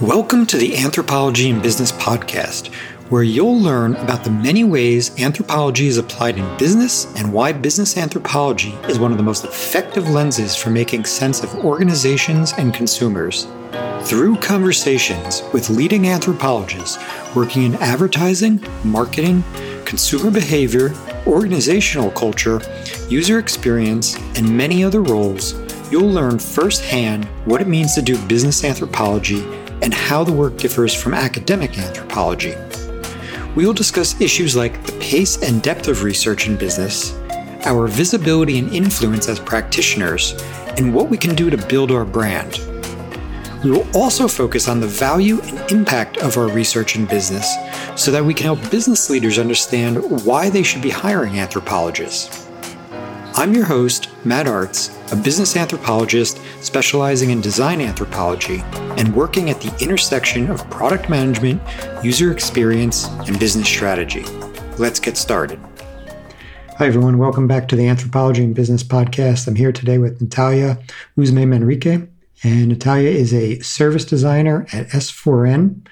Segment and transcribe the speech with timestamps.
[0.00, 2.74] Welcome to the Anthropology and Business podcast,
[3.10, 7.96] where you'll learn about the many ways anthropology is applied in business and why business
[7.96, 13.46] anthropology is one of the most effective lenses for making sense of organizations and consumers.
[14.00, 16.98] Through conversations with leading anthropologists
[17.36, 19.44] working in advertising, marketing,
[19.84, 20.92] consumer behavior,
[21.24, 22.60] organizational culture,
[23.08, 25.54] user experience, and many other roles,
[25.92, 29.44] you'll learn firsthand what it means to do business anthropology
[29.84, 32.54] and how the work differs from academic anthropology.
[33.54, 37.14] We will discuss issues like the pace and depth of research in business,
[37.66, 40.32] our visibility and influence as practitioners,
[40.78, 42.58] and what we can do to build our brand.
[43.62, 47.54] We will also focus on the value and impact of our research in business
[47.94, 52.43] so that we can help business leaders understand why they should be hiring anthropologists.
[53.36, 58.62] I'm your host, Matt Artz, a business anthropologist specializing in design anthropology
[58.96, 61.60] and working at the intersection of product management,
[62.04, 64.22] user experience, and business strategy.
[64.78, 65.58] Let's get started.
[66.78, 67.18] Hi, everyone.
[67.18, 69.48] Welcome back to the Anthropology and Business Podcast.
[69.48, 70.78] I'm here today with Natalia
[71.18, 72.08] Uzme Manrique.
[72.44, 75.84] And Natalia is a service designer at S4N,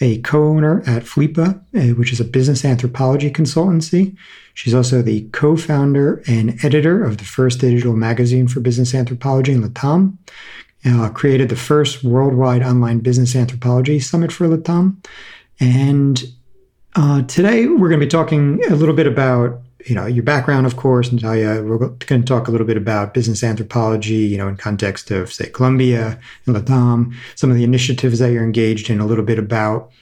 [0.00, 4.16] a co owner at FLIPA, uh, which is a business anthropology consultancy.
[4.54, 9.52] She's also the co founder and editor of the first digital magazine for business anthropology
[9.52, 10.18] in Latam.
[10.84, 15.04] Uh, created the first worldwide online business anthropology summit for Latam.
[15.58, 16.22] And
[16.94, 20.66] uh, today we're going to be talking a little bit about you know your background,
[20.66, 21.62] of course, Natalia.
[21.62, 25.32] We're going to talk a little bit about business anthropology, you know, in context of
[25.32, 29.38] say Colombia and Latam, some of the initiatives that you're engaged in, a little bit
[29.38, 29.92] about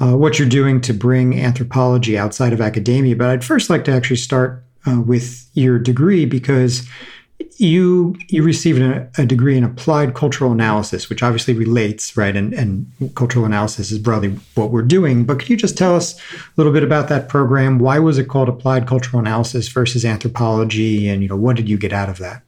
[0.00, 3.14] uh, what you're doing to bring anthropology outside of academia.
[3.14, 6.88] But I'd first like to actually start uh, with your degree because
[7.60, 12.34] you you received a, a, degree in applied cultural analysis, which obviously relates, right?
[12.34, 15.24] And, and cultural analysis is broadly what we're doing.
[15.24, 16.22] But could you just tell us a
[16.56, 17.78] little bit about that program?
[17.78, 21.06] Why was it called applied cultural analysis versus anthropology?
[21.08, 22.42] And you know, what did you get out of that?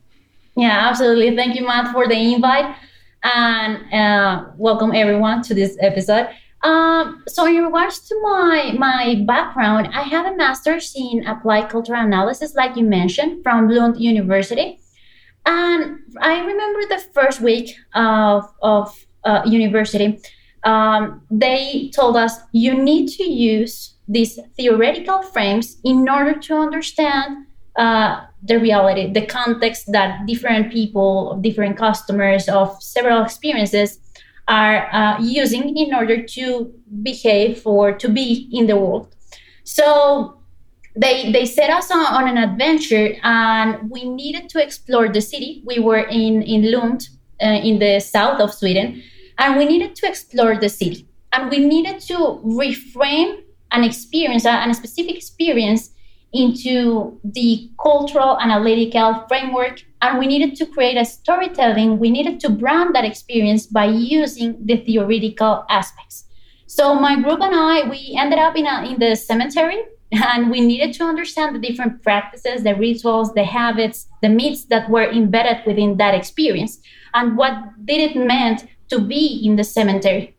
[0.56, 1.36] Yeah, absolutely.
[1.36, 2.74] Thank you, Matt, for the invite,
[3.22, 6.28] and uh, welcome everyone to this episode.
[6.62, 12.00] Um, so in regards to my my background, I have a master's in applied cultural
[12.00, 14.78] analysis, like you mentioned, from Lund University.
[15.44, 20.20] And I remember the first week of of uh, university,
[20.64, 27.46] um, they told us you need to use these theoretical frames in order to understand
[27.76, 33.98] uh, the reality, the context that different people, different customers of several experiences
[34.48, 39.14] are uh, using in order to behave or to be in the world.
[39.64, 40.41] So
[40.94, 45.62] they they set us on, on, an adventure, and we needed to explore the city.
[45.64, 47.08] We were in in Lund,
[47.42, 49.02] uh, in the south of Sweden,
[49.38, 54.64] and we needed to explore the city, and we needed to reframe an experience, uh,
[54.68, 55.90] a specific experience,
[56.32, 61.98] into the cultural analytical framework and we needed to create a storytelling.
[61.98, 66.24] We needed to brand that experience by using the theoretical aspects.
[66.66, 70.60] So my group and i we ended up in, a, in the cemetery and we
[70.60, 75.58] needed to understand the different practices the rituals the habits the myths that were embedded
[75.66, 76.80] within that experience
[77.14, 80.36] and what did it meant to be in the cemetery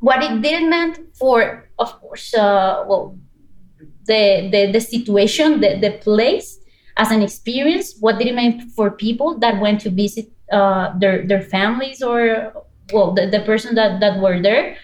[0.00, 3.18] what it didn't meant for of course uh, well
[4.06, 6.58] the, the, the situation, the, the place
[6.96, 7.94] as an experience.
[8.00, 12.52] What did it mean for people that went to visit uh, their, their families or,
[12.92, 14.76] well, the, the person that, that were there.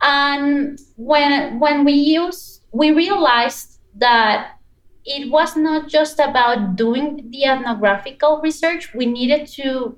[0.00, 4.58] And when, when we use, we realized that
[5.04, 8.94] it was not just about doing the ethnographical research.
[8.94, 9.96] We needed to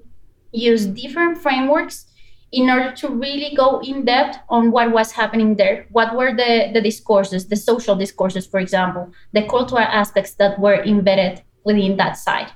[0.52, 2.06] use different frameworks
[2.52, 5.86] in order to really go in depth on what was happening there.
[5.90, 10.82] What were the, the discourses, the social discourses, for example, the cultural aspects that were
[10.82, 12.50] embedded within that site.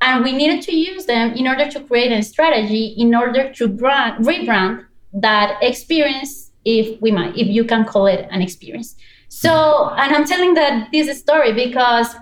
[0.00, 3.68] And we needed to use them in order to create a strategy in order to
[3.68, 4.84] brand, rebrand
[5.14, 8.96] that experience, if we might, if you can call it an experience.
[9.34, 12.14] So, and I'm telling that this story because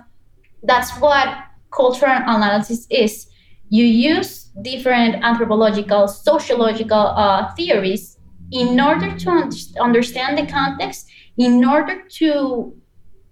[0.63, 1.27] that's what
[1.69, 3.27] cultural analysis is.
[3.69, 8.17] You use different anthropological, sociological uh, theories
[8.51, 11.07] in order to un- understand the context,
[11.37, 12.75] in order to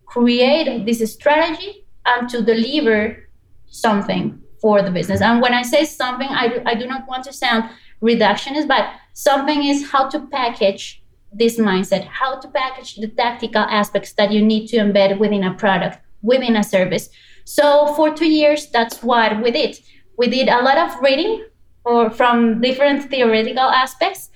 [0.06, 3.30] create this strategy and to deliver
[3.66, 5.22] something for the business.
[5.22, 7.64] And when I say something, I do, I do not want to sound
[8.00, 11.01] reductionist, but something is how to package
[11.32, 15.54] this mindset, how to package the tactical aspects that you need to embed within a
[15.54, 17.10] product, within a service.
[17.46, 19.80] So for two years, that's what we did
[20.22, 21.46] we did a lot of reading
[21.84, 24.30] or from different theoretical aspects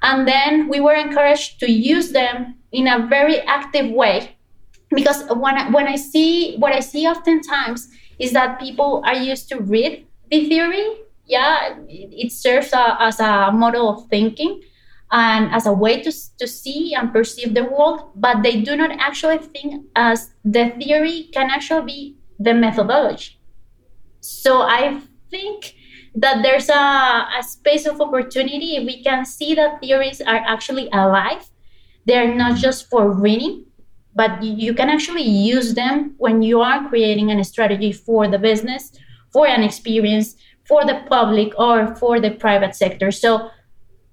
[0.00, 4.36] And then we were encouraged to use them in a very active way.
[4.90, 9.48] Because when I, when I see what I see oftentimes is that people are used
[9.50, 10.86] to read the theory.
[11.26, 14.62] Yeah, it serves a, as a model of thinking
[15.10, 18.90] and as a way to, to see and perceive the world, but they do not
[18.98, 23.40] actually think as the theory can actually be the methodology.
[24.20, 25.00] So I
[25.30, 25.74] think
[26.14, 31.48] that there's a, a space of opportunity we can see that theories are actually alive.
[32.06, 33.66] They're not just for reading,
[34.14, 38.92] but you can actually use them when you are creating a strategy for the business,
[39.32, 40.34] for an experience,
[40.66, 43.10] for the public, or for the private sector.
[43.10, 43.50] So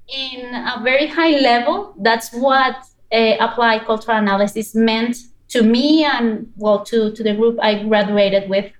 [0.07, 2.75] in a very high level, that's what
[3.11, 5.17] uh, applied cultural analysis meant
[5.49, 8.71] to me and well to, to the group I graduated with.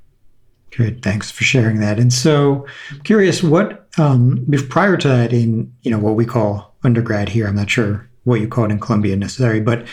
[0.72, 2.00] Good, thanks for sharing that.
[2.00, 6.76] And so, I'm curious, what um, prior to that, in you know what we call
[6.84, 9.88] undergrad here, I'm not sure what you call it in Colombia necessarily, but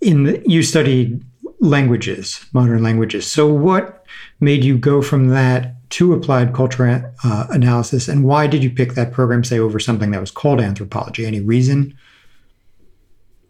[0.00, 1.24] in the, you studied
[1.60, 3.26] languages, modern languages.
[3.26, 4.04] So, what
[4.40, 8.94] made you go from that to applied culture uh, analysis, and why did you pick
[8.94, 11.26] that program, say, over something that was called anthropology?
[11.26, 11.96] Any reason?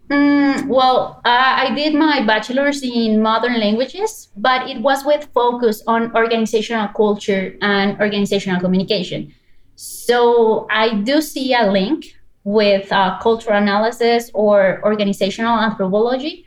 [0.08, 5.82] Mm, well, uh, I did my bachelor's in modern languages, but it was with focus
[5.86, 9.34] on organizational culture and organizational communication.
[9.74, 16.45] So I do see a link with uh, cultural analysis or organizational anthropology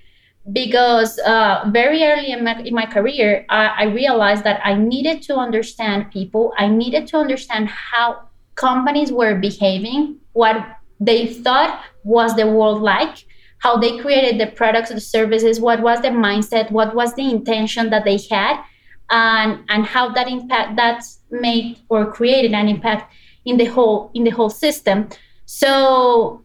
[0.52, 5.22] because uh, very early in my, in my career, I, I realized that I needed
[5.24, 6.54] to understand people.
[6.58, 10.58] I needed to understand how companies were behaving, what
[11.00, 13.26] they thought was the world like,
[13.60, 17.90] how they created the products, the services, what was the mindset, what was the intention
[17.90, 18.62] that they had,
[19.10, 23.12] and and how that impact that made or created an impact
[23.46, 25.10] in the whole in the whole system.
[25.46, 26.44] So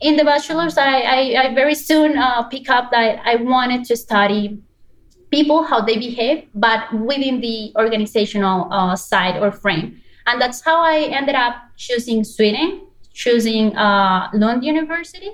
[0.00, 3.96] in the bachelor's, I, I, I very soon uh, pick up that I wanted to
[3.96, 4.58] study
[5.30, 10.00] people, how they behave, but within the organizational uh, side or frame.
[10.26, 15.30] And that's how I ended up choosing Sweden, choosing uh, Lund University,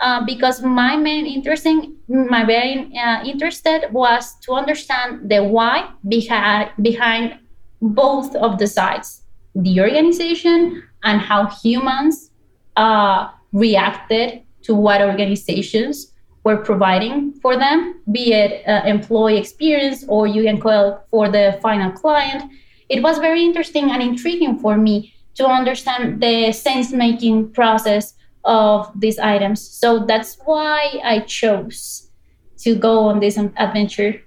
[0.00, 6.70] uh, because my main interesting, my main uh, interested was to understand the why behind
[6.82, 7.38] behind
[7.82, 9.22] both of the sides,
[9.54, 12.30] the organization and how humans
[12.76, 16.12] uh, reacted to what organizations
[16.44, 21.58] were providing for them, be it uh, employee experience or you can call for the
[21.62, 22.50] final client.
[22.88, 28.14] It was very interesting and intriguing for me to understand the sense making process
[28.44, 29.60] of these items.
[29.60, 32.10] So that's why I chose
[32.58, 34.20] to go on this adventure.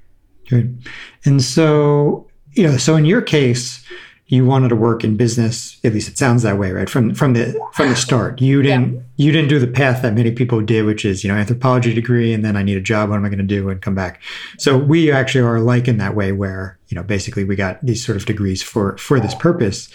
[0.49, 0.83] Good.
[1.25, 3.83] And so, you know, so in your case,
[4.33, 6.89] you wanted to work in business at least it sounds that way right?
[6.89, 8.41] From from the from the start.
[8.41, 9.01] You didn't yeah.
[9.17, 12.33] you didn't do the path that many people did which is you know anthropology degree
[12.33, 14.21] and then i need a job what am i going to do and come back.
[14.57, 18.03] So we actually are alike in that way where you know basically we got these
[18.03, 19.89] sort of degrees for for this purpose.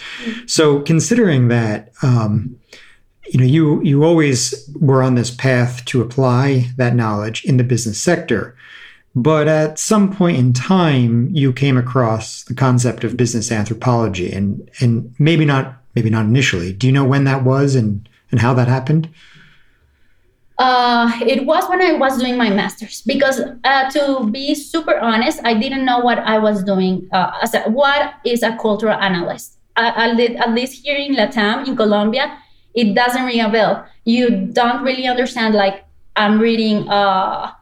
[0.47, 2.57] So considering that um,
[3.29, 7.65] you know you you always were on this path to apply that knowledge in the
[7.65, 8.57] business sector
[9.15, 14.71] but at some point in time, you came across the concept of business anthropology, and
[14.81, 16.73] and maybe not maybe not initially.
[16.73, 19.09] Do you know when that was and and how that happened?
[20.59, 25.39] Uh, it was when I was doing my master's because, uh, to be super honest,
[25.45, 27.09] I didn't know what I was doing.
[27.13, 29.55] Uh, as a, what is a cultural analyst?
[29.77, 32.37] at least here in Latam, in Colombia,
[32.75, 33.87] it doesn't ring a bell.
[34.05, 35.55] You don't really understand.
[35.55, 35.85] Like
[36.17, 37.53] I'm reading uh,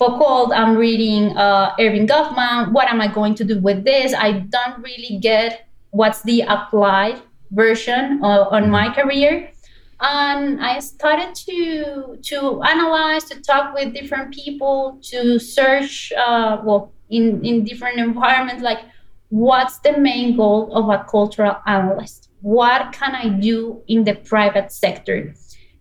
[0.00, 2.72] Foucault, I'm reading uh, Erving Goffman.
[2.72, 4.14] What am I going to do with this?
[4.14, 9.50] I don't really get what's the applied version uh, on my career.
[10.00, 16.94] And I started to to analyze, to talk with different people, to search, uh, well,
[17.10, 18.80] in, in different environments, like
[19.28, 22.30] what's the main goal of a cultural analyst?
[22.40, 25.34] What can I do in the private sector?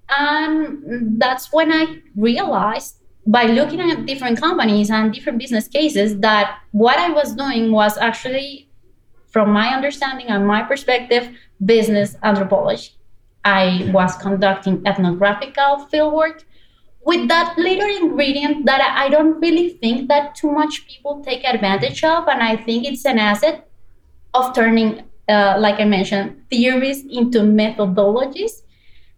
[0.10, 2.99] And that's when I realized
[3.30, 7.96] by looking at different companies and different business cases that what I was doing was
[7.98, 8.68] actually,
[9.28, 11.30] from my understanding and my perspective,
[11.64, 12.90] business anthropology.
[13.46, 16.44] I was conducting ethnographical fieldwork
[17.06, 22.04] with that little ingredient that I don't really think that too much people take advantage
[22.04, 23.70] of, and I think it's an asset
[24.34, 28.64] of turning, uh, like I mentioned, theories into methodologies.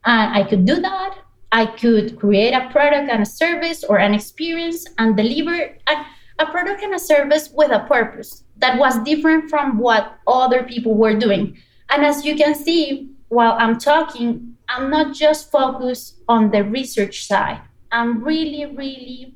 [0.03, 1.17] And I could do that
[1.51, 6.05] I could create a product and a service or an experience and deliver a,
[6.39, 10.93] a product and a service with a purpose that was different from what other people
[10.95, 11.57] were doing.
[11.89, 17.25] And as you can see, while I'm talking, I'm not just focused on the research
[17.27, 17.61] side.
[17.91, 19.35] I'm really, really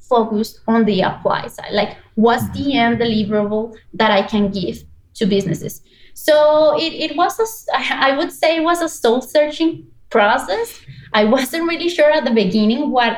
[0.00, 1.72] focused on the apply side.
[1.72, 2.78] Like, what's the mm-hmm.
[2.78, 4.84] end deliverable that I can give
[5.14, 5.82] to businesses?
[6.14, 10.80] So it, it was, a, I would say, it was a soul searching process.
[11.12, 13.16] I wasn't really sure at the beginning what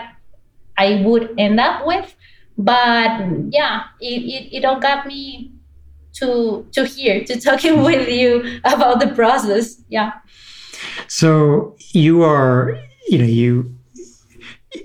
[0.77, 2.15] I would end up with,
[2.57, 5.53] but yeah, it, it, it all got me
[6.15, 9.81] to to here to talking with you about the process.
[9.89, 10.13] Yeah.
[11.09, 12.79] So you are,
[13.09, 13.75] you know, you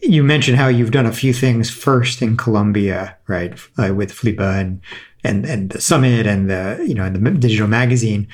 [0.02, 4.60] you mentioned how you've done a few things first in Colombia, right, uh, with Flipa
[4.60, 4.82] and
[5.24, 8.28] and and the summit and the you know and the digital magazine.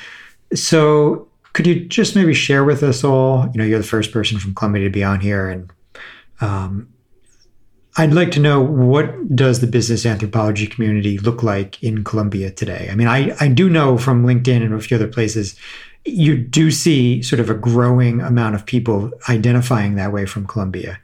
[0.53, 3.49] So could you just maybe share with us all?
[3.53, 5.69] You know, you're the first person from Colombia to be on here, and
[6.39, 6.87] um,
[7.97, 12.87] I'd like to know what does the business anthropology community look like in Colombia today?
[12.89, 15.59] I mean, I, I do know from LinkedIn and a few other places
[16.05, 20.99] you do see sort of a growing amount of people identifying that way from Colombia.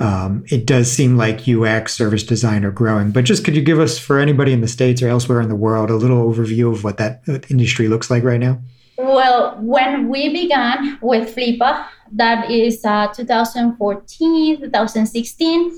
[0.00, 3.78] Um, it does seem like UX service design are growing, but just could you give
[3.78, 6.82] us, for anybody in the States or elsewhere in the world, a little overview of
[6.82, 8.58] what that industry looks like right now?
[9.02, 15.74] Well, when we began with Flipa, that is uh, 2014, 2016, uh,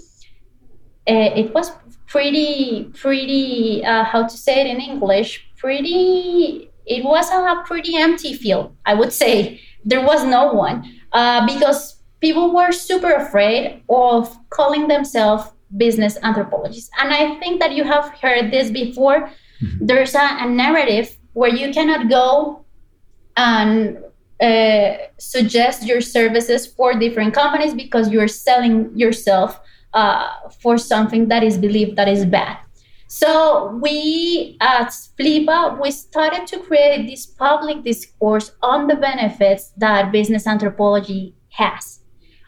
[1.07, 1.73] it was
[2.07, 8.35] pretty, pretty, uh, how to say it in English, pretty it was a pretty empty
[8.35, 9.61] field, I would say.
[9.85, 16.91] There was no one uh, because people were super afraid of calling themselves business anthropologists.
[17.01, 19.31] And I think that you have heard this before.
[19.63, 19.87] Mm-hmm.
[19.87, 22.64] There's a, a, narrative where you cannot go
[23.37, 23.99] and
[24.41, 29.61] uh, suggest your services for different companies because you're selling yourself
[29.95, 30.29] uh,
[30.61, 32.59] for something that is believed that is bad.
[33.07, 40.11] So we at Flipa, we started to create this public discourse on the benefits that
[40.11, 42.01] business anthropology has.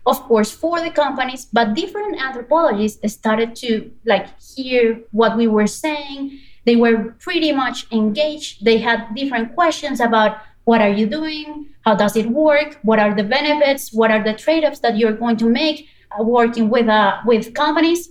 [0.06, 5.66] Of course, for the companies, but different anthropologists started to like hear what we were
[5.66, 6.40] saying.
[6.64, 8.64] They were pretty much engaged.
[8.64, 11.68] They had different questions about what are you doing?
[11.84, 12.78] How does it work?
[12.82, 13.92] What are the benefits?
[13.92, 18.10] What are the trade-offs that you're going to make uh, working with uh, with companies?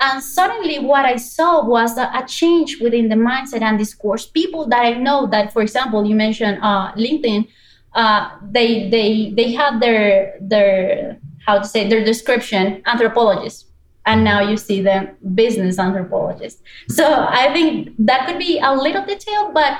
[0.00, 4.24] And suddenly, what I saw was a, a, change within the mindset and discourse.
[4.26, 7.48] People that I know that, for example, you mentioned uh, LinkedIn,
[7.92, 13.64] uh, they they they had their their how to say their description anthropologists,
[14.06, 16.62] and now you see them business anthropologists.
[16.88, 19.76] So I think that could be a little detail, but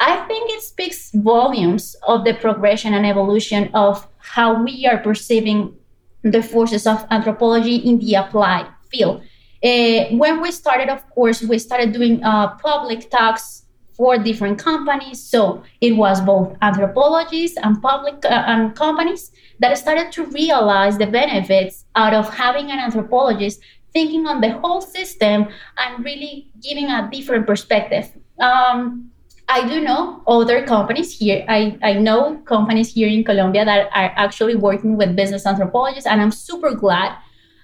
[0.00, 5.74] I think it speaks volumes of the progression and evolution of how we are perceiving
[6.22, 9.22] the forces of anthropology in the applied field.
[9.62, 13.64] Uh, when we started, of course, we started doing uh, public talks
[13.98, 15.20] for different companies.
[15.20, 21.08] So it was both anthropologists and public uh, and companies that started to realize the
[21.08, 23.60] benefits out of having an anthropologist
[23.92, 28.12] thinking on the whole system and really giving a different perspective.
[28.38, 29.10] Um,
[29.48, 31.44] I do know other companies here.
[31.48, 36.20] I, I know companies here in Colombia that are actually working with business anthropologists, and
[36.20, 37.16] I'm super glad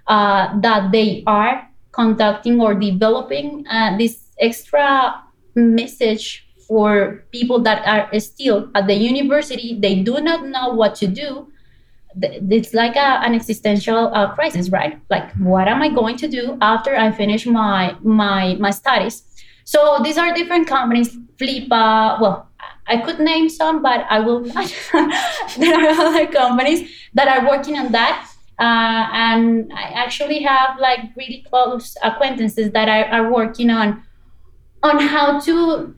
[0.07, 5.23] uh, that they are conducting or developing uh, this extra
[5.55, 9.79] message for people that are still at the university.
[9.79, 11.49] They do not know what to do.
[12.17, 15.01] It's like a, an existential uh, crisis right?
[15.11, 19.34] Like what am i going to do after i finish my my my studies
[19.65, 21.17] so these are different companies.
[21.37, 22.49] Flipa well
[22.87, 24.73] i could name some but i will not.
[25.59, 28.31] There are other companies that are working on that.
[28.59, 34.05] Uh, and I actually have like really close acquaintances that are, are working on
[34.85, 35.95] on how to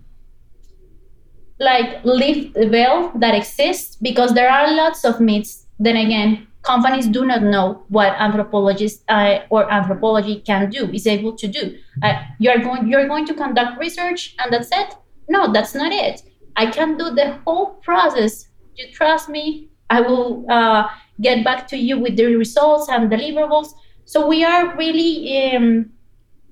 [1.59, 5.67] like lift the veil that exists because there are lots of myths.
[5.79, 11.37] Then again, companies do not know what anthropologists uh, or anthropology can do is able
[11.37, 11.79] to do.
[12.03, 14.95] Uh, you're going you're going to conduct research and that's it.
[15.29, 16.23] No, that's not it.
[16.57, 18.49] I can do the whole process.
[18.75, 19.71] You trust me.
[19.89, 20.89] I will uh,
[21.21, 23.69] get back to you with the results and deliverables.
[24.05, 25.91] So we are really um,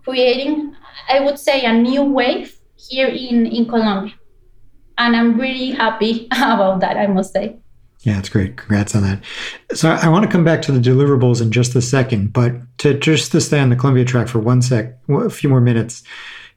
[0.05, 0.75] creating,
[1.09, 4.15] I would say, a new wave here in, in Colombia.
[4.99, 7.59] And I'm really happy about that, I must say.
[8.05, 8.57] Yeah, it's great.
[8.59, 9.23] Congrats on that.
[9.73, 12.99] So I want to come back to the deliverables in just a second, but to
[12.99, 16.03] just to stay on the Colombia track for one sec, a few more minutes.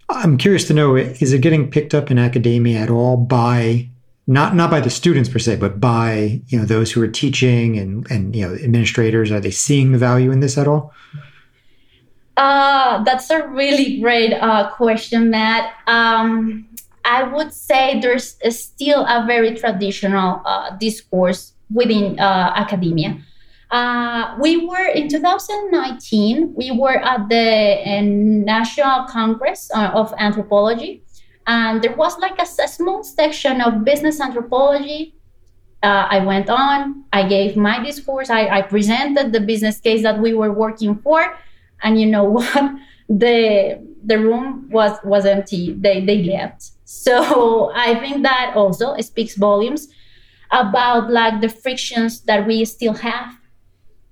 [0.10, 3.90] I'm curious to know: is it getting picked up in academia at all by
[4.28, 7.78] not not by the students per se, but by you know those who are teaching
[7.80, 9.32] and and you know administrators?
[9.32, 10.94] Are they seeing the value in this at all?
[12.36, 15.74] Uh, that's a really great uh, question, Matt.
[15.88, 16.68] Um,
[17.08, 23.18] I would say there's still a very traditional uh, discourse within uh, academia.
[23.72, 31.02] Uh, we were in 2019, we were at the uh, National Congress uh, of Anthropology,
[31.48, 35.16] and there was like a, a small section of business anthropology.
[35.84, 40.20] Uh, I went on, I gave my discourse, I, I presented the business case that
[40.20, 41.38] we were working for,
[41.84, 42.76] and you know what?
[43.10, 45.74] the the room was was empty.
[45.74, 46.72] They they left.
[46.88, 49.90] So I think that also speaks volumes
[50.52, 53.38] about like the frictions that we still have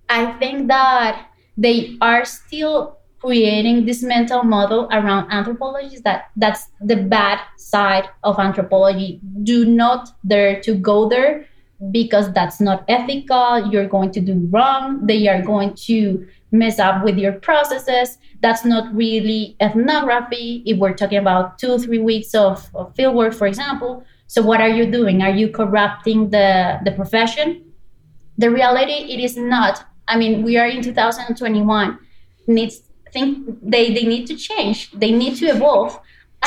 [0.09, 1.27] I think that
[1.57, 8.37] they are still creating this mental model around anthropology that that's the bad side of
[8.39, 9.19] anthropology.
[9.43, 11.47] Do not dare to go there
[11.91, 13.71] because that's not ethical.
[13.71, 15.05] You're going to do wrong.
[15.05, 16.27] They are going to
[16.57, 18.17] mess up with your processes.
[18.41, 20.63] That's not really ethnography.
[20.65, 24.03] If we're talking about two, three weeks of, of field work, for example.
[24.27, 25.21] So what are you doing?
[25.21, 27.63] Are you corrupting the, the profession?
[28.37, 31.99] The reality, it is not I mean, we are in 2021.
[32.47, 32.81] Needs
[33.11, 34.91] think they they need to change.
[34.91, 35.99] They need to evolve.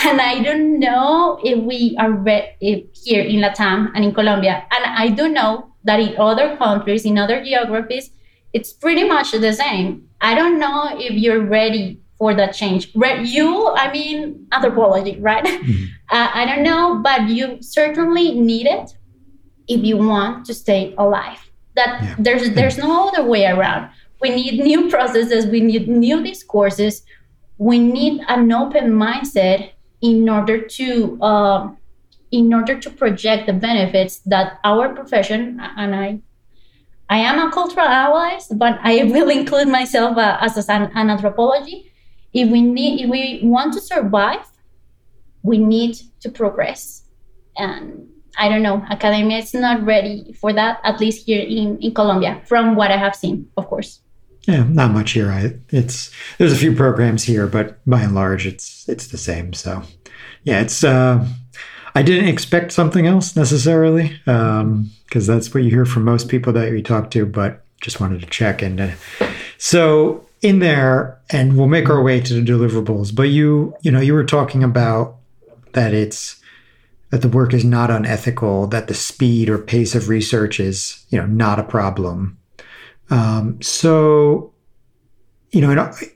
[0.04, 4.64] And I don't know if we are re- if here in Latam and in Colombia.
[4.70, 8.10] And I do know that in other countries, in other geographies,
[8.52, 10.08] it's pretty much the same.
[10.20, 12.90] I don't know if you're ready for that change.
[12.94, 15.44] Re- you, I mean, anthropology, right?
[15.68, 15.84] Mm-hmm.
[16.10, 18.96] Uh, I don't know, but you certainly need it
[19.68, 22.14] if you want to stay alive that yeah.
[22.18, 23.90] there's there's no other way around
[24.20, 27.02] we need new processes we need new discourses
[27.56, 31.70] we need an open mindset in order to uh,
[32.30, 36.08] in order to project the benefits that our profession and i
[37.10, 41.92] i am a cultural ally but i will include myself uh, as an, an anthropology
[42.32, 44.46] if we need if we want to survive
[45.42, 47.04] we need to progress
[47.56, 51.92] and I don't know, academia is not ready for that, at least here in, in
[51.92, 54.00] Colombia, from what I have seen, of course.
[54.46, 55.30] Yeah, not much here.
[55.30, 59.52] I, it's there's a few programs here, but by and large, it's it's the same.
[59.52, 59.82] So,
[60.44, 60.82] yeah, it's.
[60.82, 61.26] Uh,
[61.94, 64.18] I didn't expect something else necessarily,
[65.08, 67.24] because that's what you hear from most people that we talk to.
[67.26, 68.94] But just wanted to check and
[69.56, 73.14] so in there, and we'll make our way to the deliverables.
[73.14, 75.16] But you, you know, you were talking about
[75.72, 76.40] that it's
[77.10, 81.18] that the work is not unethical, that the speed or pace of research is, you
[81.18, 82.38] know, not a problem.
[83.10, 84.52] Um, so,
[85.50, 86.10] you know, in,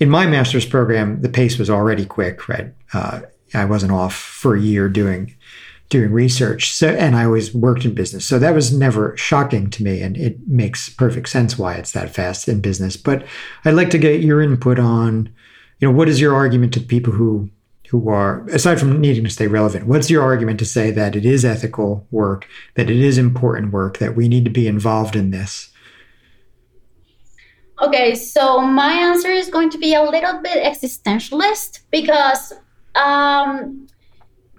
[0.00, 2.72] in, my master's program, the pace was already quick, right?
[2.94, 3.20] Uh,
[3.52, 5.36] I wasn't off for a year doing
[5.92, 9.82] doing research, so and I always worked in business, so that was never shocking to
[9.84, 12.96] me, and it makes perfect sense why it's that fast in business.
[12.96, 13.24] But
[13.64, 15.32] I'd like to get your input on,
[15.78, 17.50] you know, what is your argument to people who
[17.92, 21.26] who are, aside from needing to stay relevant, what's your argument to say that it
[21.26, 25.30] is ethical work, that it is important work, that we need to be involved in
[25.30, 25.70] this?
[27.82, 32.54] Okay, so my answer is going to be a little bit existentialist because
[32.94, 33.86] um,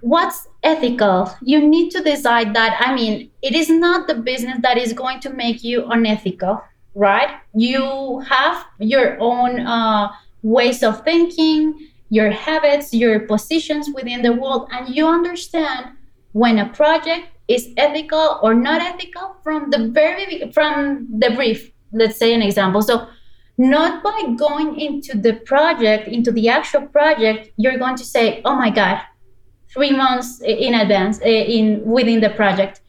[0.00, 1.30] what's ethical?
[1.42, 5.20] You need to decide that, I mean, it is not the business that is going
[5.20, 6.62] to make you unethical,
[6.94, 7.30] right?
[7.54, 10.08] You have your own uh,
[10.42, 15.90] ways of thinking your habits, your positions within the world, and you understand
[16.32, 21.70] when a project is ethical or not ethical from the very from the brief.
[21.92, 22.82] Let's say an example.
[22.82, 23.08] So
[23.58, 28.54] not by going into the project, into the actual project, you're going to say, "Oh
[28.54, 29.00] my God,
[29.74, 32.80] three months in advance in within the project."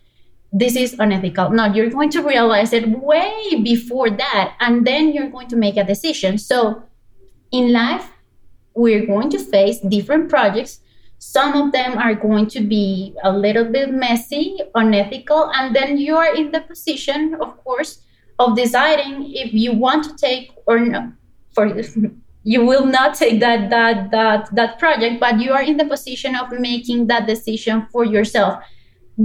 [0.53, 1.49] This is unethical.
[1.49, 5.75] No, you're going to realize it way before that, and then you're going to make
[5.75, 6.37] a decision.
[6.37, 6.83] So,
[7.51, 8.07] in life,
[8.73, 10.79] we're going to face different projects.
[11.17, 16.15] Some of them are going to be a little bit messy, unethical, and then you
[16.15, 17.99] are in the position, of course,
[18.37, 21.09] of deciding if you want to take or not.
[21.53, 21.67] For
[22.45, 26.35] you will not take that that that that project, but you are in the position
[26.35, 28.63] of making that decision for yourself.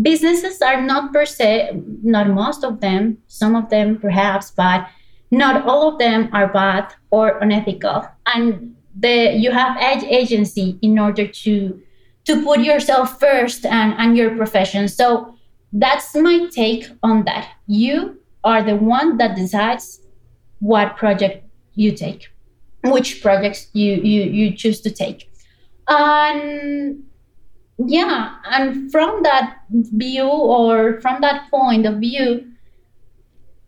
[0.02, 4.88] Businesses are not per se, not most of them, some of them perhaps, but
[5.30, 8.08] not all of them are bad or unethical.
[8.26, 11.80] And the you have edge agency in order to
[12.24, 15.34] to put yourself first and and your profession so
[15.72, 20.00] that's my take on that you are the one that decides
[20.58, 22.29] what project you take
[22.84, 25.30] which projects you you you choose to take
[25.88, 27.02] and
[27.86, 32.50] yeah and from that view or from that point of view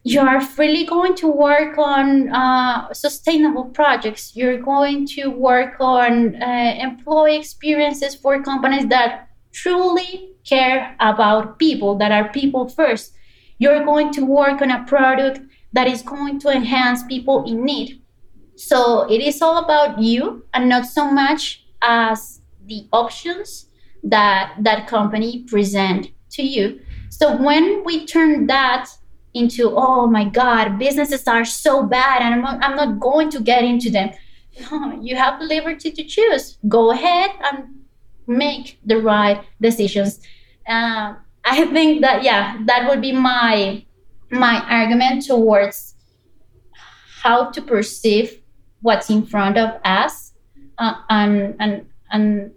[0.05, 4.35] you're freely going to work on uh, sustainable projects.
[4.35, 11.97] You're going to work on uh, employee experiences for companies that truly care about people,
[11.99, 13.15] that are people first.
[13.59, 15.41] you're going to work on a product
[15.73, 18.02] that is going to enhance people in need.
[18.63, 23.67] So it is all about you and not so much as the options
[24.05, 26.79] that that company present to you.
[27.11, 28.89] So when we turn that
[29.35, 33.41] into, oh my God, businesses are so bad and I'm not, I'm not going to
[33.41, 34.11] get into them.
[35.01, 36.57] You have the liberty to choose.
[36.69, 37.65] Go ahead and
[38.29, 40.21] make the right decisions.
[40.69, 43.85] Uh, I think that, yeah, that would be my
[44.31, 45.95] my argument towards
[47.23, 48.42] how to perceive
[48.83, 50.33] what's in front of us
[50.79, 52.53] uh, and and and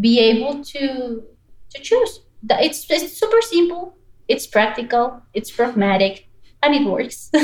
[0.00, 1.22] be able to
[1.70, 2.20] to choose.
[2.50, 3.96] It's, it's super simple
[4.28, 6.28] it's practical it's pragmatic
[6.62, 7.30] and it works.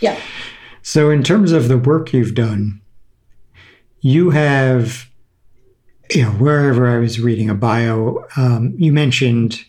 [0.00, 0.18] Yeah.
[0.82, 2.80] So in terms of the work you've done
[4.00, 5.10] you have
[6.10, 9.60] you know wherever i was reading a bio um, you mentioned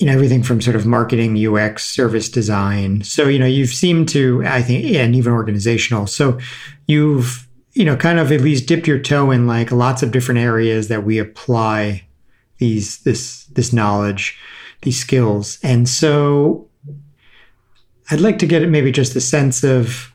[0.00, 3.02] you know everything from sort of marketing ux service design.
[3.04, 6.06] So you know you've seemed to i think yeah, and even organizational.
[6.06, 6.38] So
[6.86, 10.40] you've you know kind of at least dipped your toe in like lots of different
[10.40, 12.06] areas that we apply
[12.58, 14.38] these this this knowledge
[14.82, 15.58] these skills.
[15.62, 16.66] And so
[18.10, 20.12] i'd like to get maybe just a sense of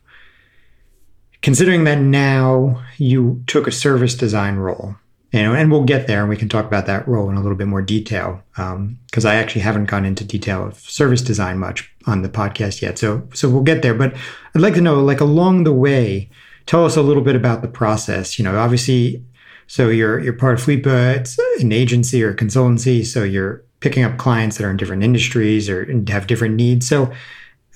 [1.41, 4.95] considering that now you took a service design role
[5.43, 7.57] know, and we'll get there and we can talk about that role in a little
[7.57, 11.91] bit more detail because um, I actually haven't gone into detail of service design much
[12.05, 12.97] on the podcast yet.
[12.97, 13.93] So, so we'll get there.
[13.93, 14.15] But
[14.53, 16.29] I'd like to know, like along the way,
[16.65, 18.37] tell us a little bit about the process.
[18.37, 19.23] You know, obviously,
[19.67, 24.17] so you're you're part of Flipa, it's an agency or consultancy, so you're picking up
[24.17, 26.87] clients that are in different industries or have different needs.
[26.87, 27.11] So,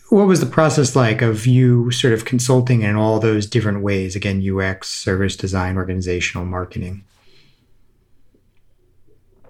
[0.10, 4.16] what was the process like of you sort of consulting in all those different ways?
[4.16, 7.04] Again, UX, service design, organizational, marketing.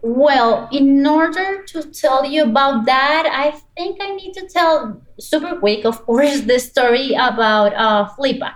[0.02, 5.58] Well, in order to tell you about that, I think I need to tell super
[5.58, 8.56] quick, of course, the story about uh, Flipa.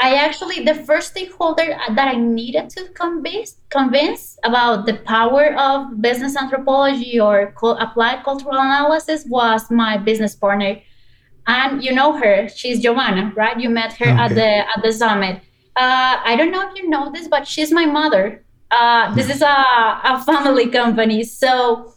[0.00, 6.00] I actually, the first stakeholder that I needed to convince, convince about the power of
[6.00, 10.80] business anthropology or co- applied cultural analysis was my business partner.
[11.46, 13.58] And you know her, she's Giovanna, right?
[13.58, 14.16] You met her okay.
[14.16, 15.42] at the at the summit.
[15.74, 18.44] Uh, I don't know if you know this, but she's my mother.
[18.72, 21.22] Uh, this is a, a family company.
[21.24, 21.92] So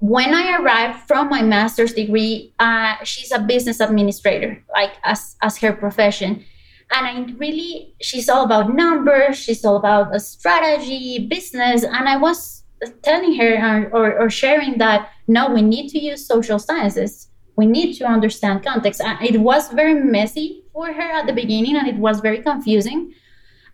[0.00, 5.56] when I arrived from my master's degree, uh, she's a business administrator, like as, as
[5.58, 6.44] her profession.
[6.90, 11.84] And I really, she's all about numbers, she's all about a strategy, business.
[11.84, 12.64] And I was
[13.02, 17.28] telling her or, or, or sharing that no, we need to use social sciences.
[17.56, 19.00] We need to understand context.
[19.00, 23.12] And it was very messy for her at the beginning and it was very confusing.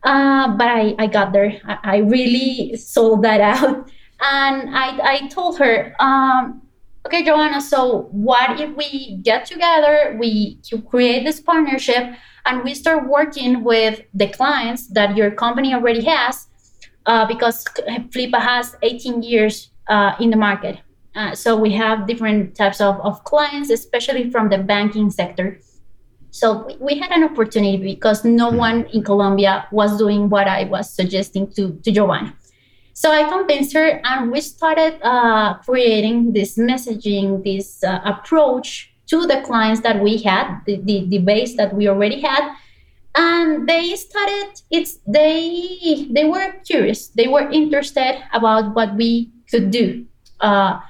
[0.04, 1.60] Uh, but I, I got there.
[1.66, 3.90] I, I, really sold that out.
[4.20, 6.60] And I, I told her, um,
[7.06, 12.14] okay, Giovanna, so what if we get together, we create this partnership,
[12.44, 16.48] and we start working with the clients that your company already has?
[17.06, 17.64] Uh, because
[18.10, 20.78] Flipa has 18 years uh, in the market.
[21.14, 25.60] Uh, so we have different types of, of clients, especially from the banking sector.
[26.34, 28.56] So we had an opportunity because no hmm.
[28.56, 32.34] one in Colombia was doing what I was suggesting to, to Giovanna.
[32.92, 39.26] So I convinced her, and we started uh, creating this messaging, this uh, approach to
[39.26, 42.56] the clients that we had, the, the, the base that we already had.
[43.14, 49.70] And they started, it's they they were curious, they were interested about what we could
[49.70, 50.04] do.
[50.40, 50.80] Uh,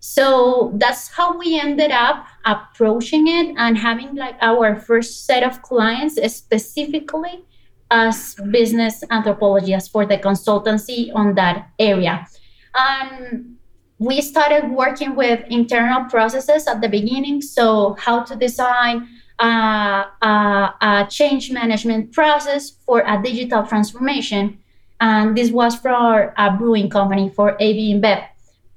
[0.00, 5.60] so that's how we ended up approaching it and having like our first set of
[5.60, 7.44] clients specifically
[7.90, 12.26] as business anthropologists for the consultancy on that area.
[12.74, 13.56] And
[13.98, 17.42] we started working with internal processes at the beginning.
[17.42, 19.06] So, how to design
[19.38, 24.58] a, a, a change management process for a digital transformation.
[25.00, 28.29] And this was for a brewing company for AB InBev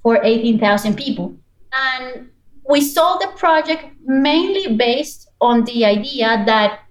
[0.03, 1.35] for 18,000 people.
[1.71, 2.29] And
[2.69, 6.81] we sold the project mainly based on the idea that,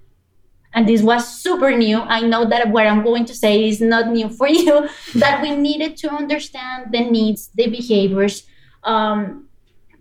[0.75, 2.01] and this was super new.
[2.01, 5.55] I know that what I'm going to say is not new for you, that we
[5.55, 8.45] needed to understand the needs, the behaviors
[8.83, 9.49] um,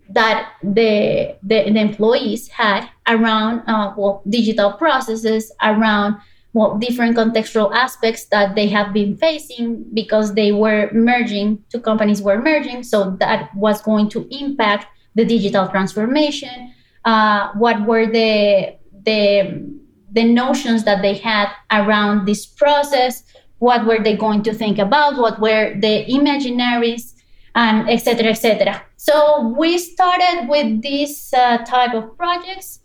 [0.08, 6.16] that the, the, the, employees had around uh, well, digital processes, around
[6.54, 12.20] well, different contextual aspects that they have been facing because they were merging, two companies
[12.20, 12.82] were merging.
[12.82, 16.74] So that was going to impact the digital transformation.
[17.04, 19.66] Uh, what were the, the,
[20.12, 23.24] the notions that they had around this process?
[23.58, 25.16] What were they going to think about?
[25.16, 27.14] What were the imaginaries?
[27.54, 32.80] and etc etc so we started with this uh, type of projects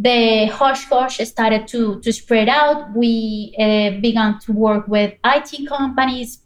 [0.00, 5.66] the hush hush started to, to spread out we uh, began to work with it
[5.66, 6.38] companies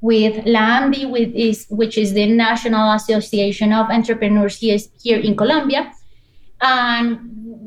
[0.00, 5.36] with La ANDI, with is, which is the National Association of Entrepreneurs here, here in
[5.36, 5.92] Colombia,
[6.60, 7.18] and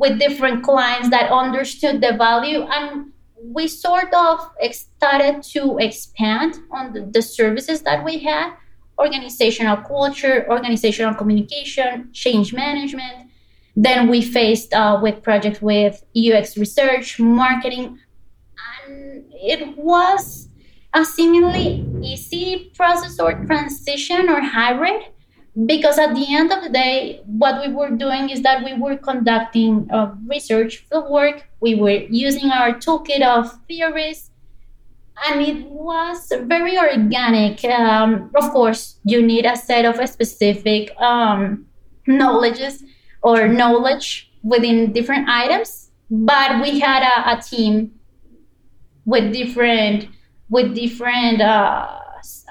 [0.01, 2.61] with different clients that understood the value.
[2.61, 3.11] And
[3.43, 4.39] we sort of
[4.71, 8.53] started to expand on the, the services that we had
[8.99, 13.28] organizational culture, organizational communication, change management.
[13.81, 17.97] Then we faced uh, with projects with UX research, marketing,
[18.85, 20.49] and it was
[20.93, 25.03] a seemingly easy process or transition or hybrid
[25.65, 28.97] because at the end of the day what we were doing is that we were
[28.97, 31.47] conducting uh, research field work.
[31.61, 34.29] We were using our toolkit of theories
[35.25, 37.63] and it was very organic.
[37.63, 41.65] Um, of course you need a set of specific um,
[42.07, 42.83] knowledges
[43.21, 47.91] or knowledge within different items but we had a, a team
[49.05, 50.07] with different
[50.49, 51.99] with different uh,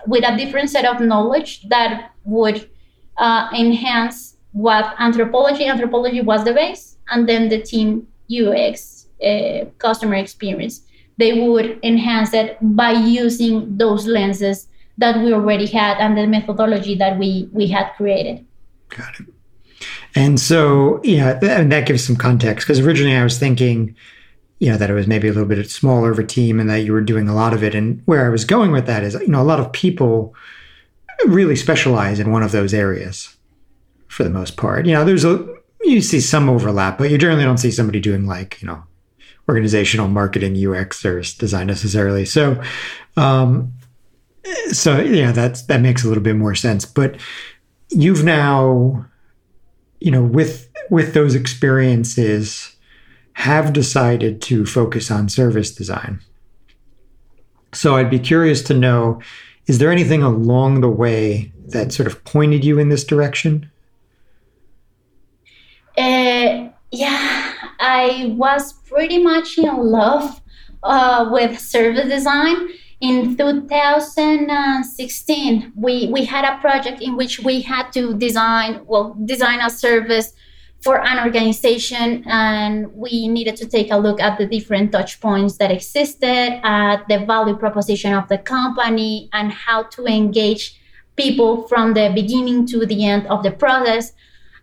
[0.06, 2.70] with a different set of knowledge that would
[3.16, 10.14] uh, enhance what anthropology anthropology was the base and then the team ux uh, customer
[10.14, 10.82] experience.
[11.16, 16.94] They would enhance it by using those lenses that we already had and the methodology
[16.96, 18.46] that we we had created.
[18.88, 19.37] Got it
[20.14, 23.94] and so yeah that, that gives some context because originally i was thinking
[24.58, 26.80] you know that it was maybe a little bit smaller of a team and that
[26.80, 27.74] you were doing a lot of it.
[27.74, 30.34] And where i was going with that is you know a lot of people
[31.26, 33.36] really specialize in one of those areas
[34.08, 34.86] for the most part.
[34.86, 35.46] You know there's a
[35.82, 38.82] you see some overlap but you generally don't see somebody doing like you know
[39.48, 42.24] organizational marketing ux or design necessarily.
[42.24, 42.60] So
[43.16, 43.72] um
[44.72, 46.84] so yeah that's that makes a little bit more sense.
[46.84, 47.20] But
[47.90, 49.06] you've now
[50.00, 52.76] you know with with those experiences
[53.34, 56.20] have decided to focus on service design.
[57.72, 59.20] So I'd be curious to know
[59.66, 63.70] is there anything along the way that sort of pointed you in this direction?
[65.96, 70.40] Uh, yeah, I was pretty much in love
[70.82, 72.70] uh, with service design.
[73.00, 79.60] In 2016, we, we had a project in which we had to design, well, design
[79.60, 80.32] a service
[80.80, 85.56] for an organization and we needed to take a look at the different touch points
[85.58, 90.80] that existed at the value proposition of the company and how to engage
[91.16, 94.12] people from the beginning to the end of the process.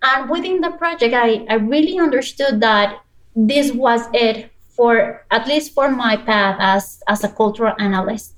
[0.02, 3.02] And within the project i, I really understood that
[3.36, 8.36] this was it for at least for my path as, as a cultural analyst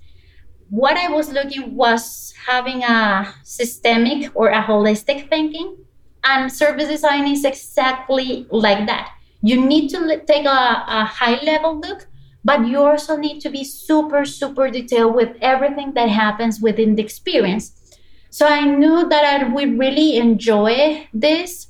[0.70, 5.78] what i was looking was having a systemic or a holistic thinking
[6.28, 9.14] and service design is exactly like that.
[9.42, 12.08] You need to take a, a high level look,
[12.44, 17.04] but you also need to be super, super detailed with everything that happens within the
[17.04, 17.98] experience.
[18.30, 21.68] So I knew that I would really enjoy this.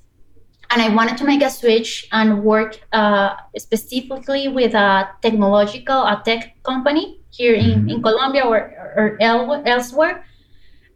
[0.70, 6.22] And I wanted to make a switch and work uh, specifically with a technological, a
[6.26, 7.90] tech company here in, mm-hmm.
[7.90, 8.60] in Colombia or,
[8.96, 10.26] or elsewhere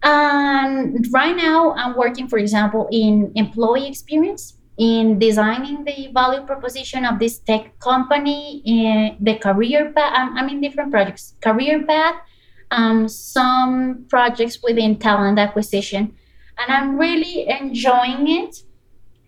[0.04, 7.06] and right now, I'm working, for example, in employee experience, in designing the value proposition
[7.06, 10.14] of this tech company, in the career path.
[10.16, 12.16] I'm, I'm in different projects, career path,
[12.72, 16.16] um, some projects within talent acquisition.
[16.58, 18.64] And I'm really enjoying it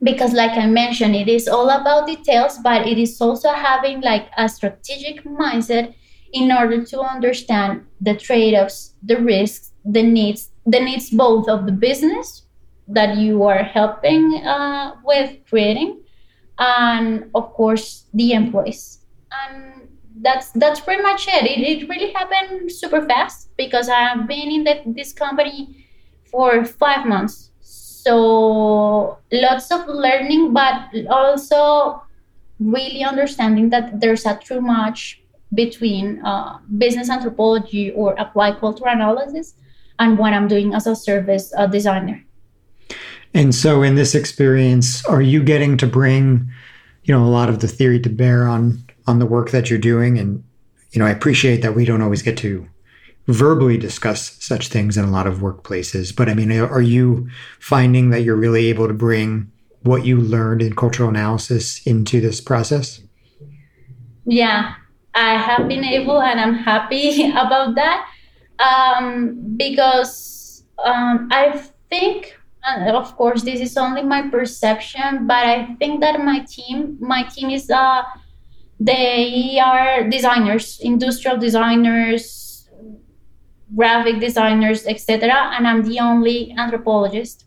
[0.04, 4.28] because, like I mentioned, it is all about details, but it is also having like
[4.38, 5.96] a strategic mindset
[6.34, 11.66] in order to understand the trade offs, the risks, the needs the needs both of
[11.66, 12.44] the business
[12.88, 16.02] that you are helping uh, with creating
[16.60, 19.00] and of course the employees
[19.32, 19.88] and
[20.22, 21.44] that's that's pretty much it.
[21.44, 25.86] it it really happened super fast because i've been in the, this company
[26.30, 27.52] for five months
[28.04, 32.02] so lots of learning but also
[32.60, 35.22] really understanding that there's a true match
[35.54, 39.56] between uh, business anthropology or applied cultural analysis
[40.00, 42.24] and what I'm doing as a service uh, designer.
[43.34, 46.52] And so, in this experience, are you getting to bring,
[47.04, 49.80] you know, a lot of the theory to bear on on the work that you're
[49.80, 50.20] doing?
[50.20, 50.44] And
[50.92, 52.68] you know, I appreciate that we don't always get to
[53.28, 56.16] verbally discuss such things in a lot of workplaces.
[56.16, 59.52] But I mean, are you finding that you're really able to bring
[59.84, 63.02] what you learned in cultural analysis into this process?
[64.26, 64.76] Yeah,
[65.14, 68.08] I have been able, and I'm happy about that
[68.60, 75.76] um, because um, I think, and of course, this is only my perception, but I
[75.76, 78.04] think that my team, my team is, uh,
[78.80, 82.43] they are designers, industrial designers,
[83.76, 87.46] graphic designers, etc., and I'm the only anthropologist.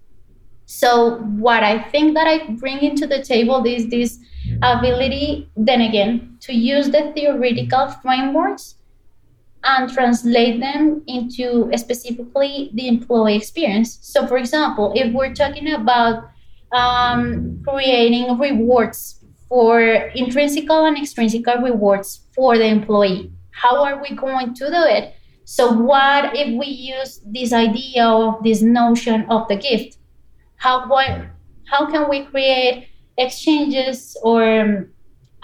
[0.66, 4.18] So what I think that I bring into the table is this
[4.62, 8.76] ability, then again, to use the theoretical frameworks
[9.64, 13.98] and translate them into specifically the employee experience.
[14.00, 16.30] So, for example, if we're talking about
[16.72, 19.80] um, creating rewards for
[20.14, 25.15] intrinsic and extrinsic rewards for the employee, how are we going to do it?
[25.46, 29.98] So, what if we use this idea of this notion of the gift?
[30.56, 31.26] How what,
[31.70, 34.88] how can we create exchanges or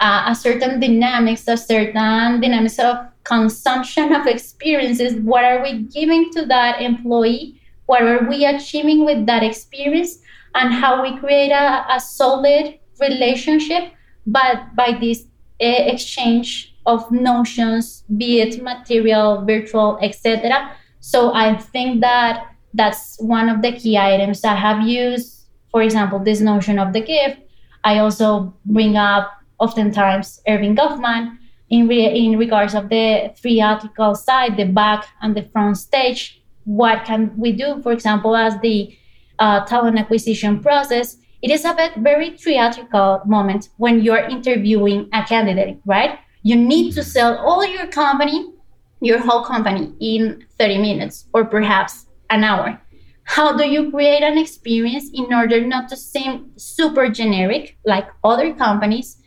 [0.01, 5.15] uh, a certain dynamics, a certain dynamics of consumption of experiences.
[5.21, 7.61] What are we giving to that employee?
[7.87, 10.19] What are we achieving with that experience?
[10.57, 13.93] And how we create a, a solid relationship,
[14.27, 15.23] but by this
[15.61, 20.71] uh, exchange of notions, be it material, virtual, etc.
[21.01, 25.47] So I think that that's one of the key items I have used.
[25.71, 27.41] For example, this notion of the gift.
[27.85, 31.39] I also bring up oftentimes Erving Goffman
[31.71, 36.43] in, re- in regards of the theatrical side, the back and the front stage.
[36.65, 38.97] What can we do, for example, as the
[39.39, 41.17] uh, talent acquisition process?
[41.43, 46.19] It is a very theatrical moment when you're interviewing a candidate, right?
[46.43, 48.53] You need to sell all your company,
[49.01, 52.81] your whole company, in 30 minutes or perhaps an hour.
[53.25, 58.53] How do you create an experience in order not to seem super generic like other
[58.53, 59.23] companies,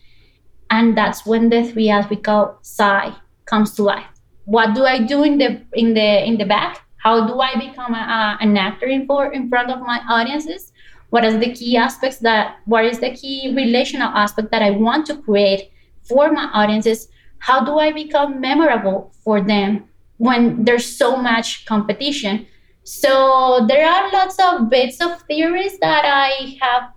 [0.70, 4.08] and that's when the theatrical side comes to life.
[4.46, 6.82] What do i do in the in the in the back?
[6.98, 10.72] How do i become a, a, an actor in, for, in front of my audiences?
[11.12, 15.06] What is the key aspects that what is the key relational aspect that i want
[15.08, 15.72] to create
[16.08, 17.08] for my audiences
[17.40, 19.84] how do i become memorable for them
[20.18, 22.48] when there's so much competition?
[22.84, 26.92] So there are lots of bits of theories that i have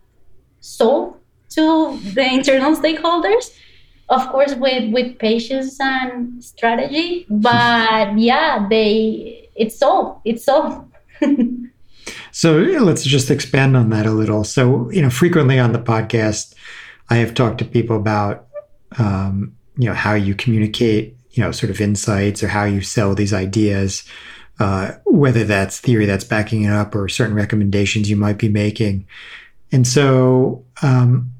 [0.60, 1.16] sold
[1.50, 3.54] to the internal stakeholders
[4.10, 10.90] of course with with patience and strategy but yeah they it's all it's all
[12.32, 14.44] so let's just expand on that a little.
[14.44, 16.54] So you know frequently on the podcast
[17.08, 18.47] i have talked to people about
[18.98, 23.14] um, you know how you communicate you know sort of insights or how you sell
[23.14, 24.04] these ideas
[24.60, 29.06] uh, whether that's theory that's backing it up or certain recommendations you might be making
[29.70, 31.32] and so um,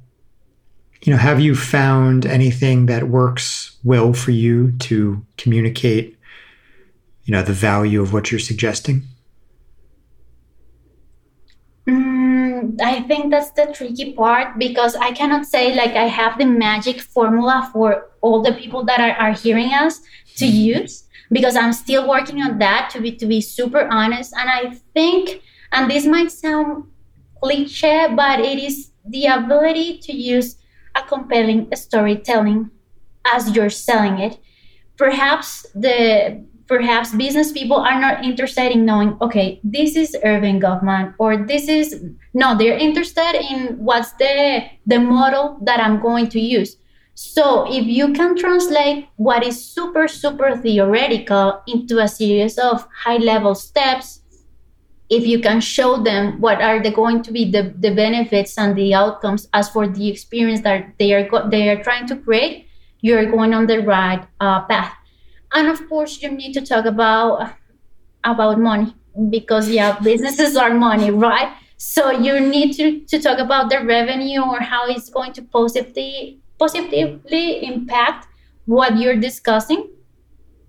[1.02, 6.18] you know, have you found anything that works well for you to communicate,
[7.24, 9.02] you know, the value of what you're suggesting?
[11.86, 12.17] Mm,
[12.80, 17.00] I think that's the tricky part because I cannot say like I have the magic
[17.00, 20.00] formula for all the people that are, are hearing us
[20.36, 20.80] to mm-hmm.
[20.80, 24.32] use because I'm still working on that to be to be super honest.
[24.36, 25.42] And I think,
[25.72, 26.84] and this might sound
[27.40, 30.56] cliche, but it is the ability to use
[30.94, 32.70] a compelling storytelling
[33.32, 34.38] as you're selling it
[34.98, 41.14] perhaps the perhaps business people are not interested in knowing okay this is Erving Goffman
[41.18, 42.04] or this is
[42.34, 46.76] no they're interested in what's the the model that i'm going to use.
[47.14, 53.16] So if you can translate what is super super theoretical into a series of high
[53.16, 54.20] level steps
[55.10, 58.76] if you can show them what are the going to be the, the benefits and
[58.76, 62.66] the outcomes as for the experience that they are they are trying to create
[63.00, 64.97] you're going on the right uh, path
[65.54, 67.52] and of course you need to talk about
[68.24, 68.94] about money
[69.30, 74.40] because yeah businesses are money right so you need to, to talk about the revenue
[74.40, 78.26] or how it's going to positively positively impact
[78.66, 79.88] what you're discussing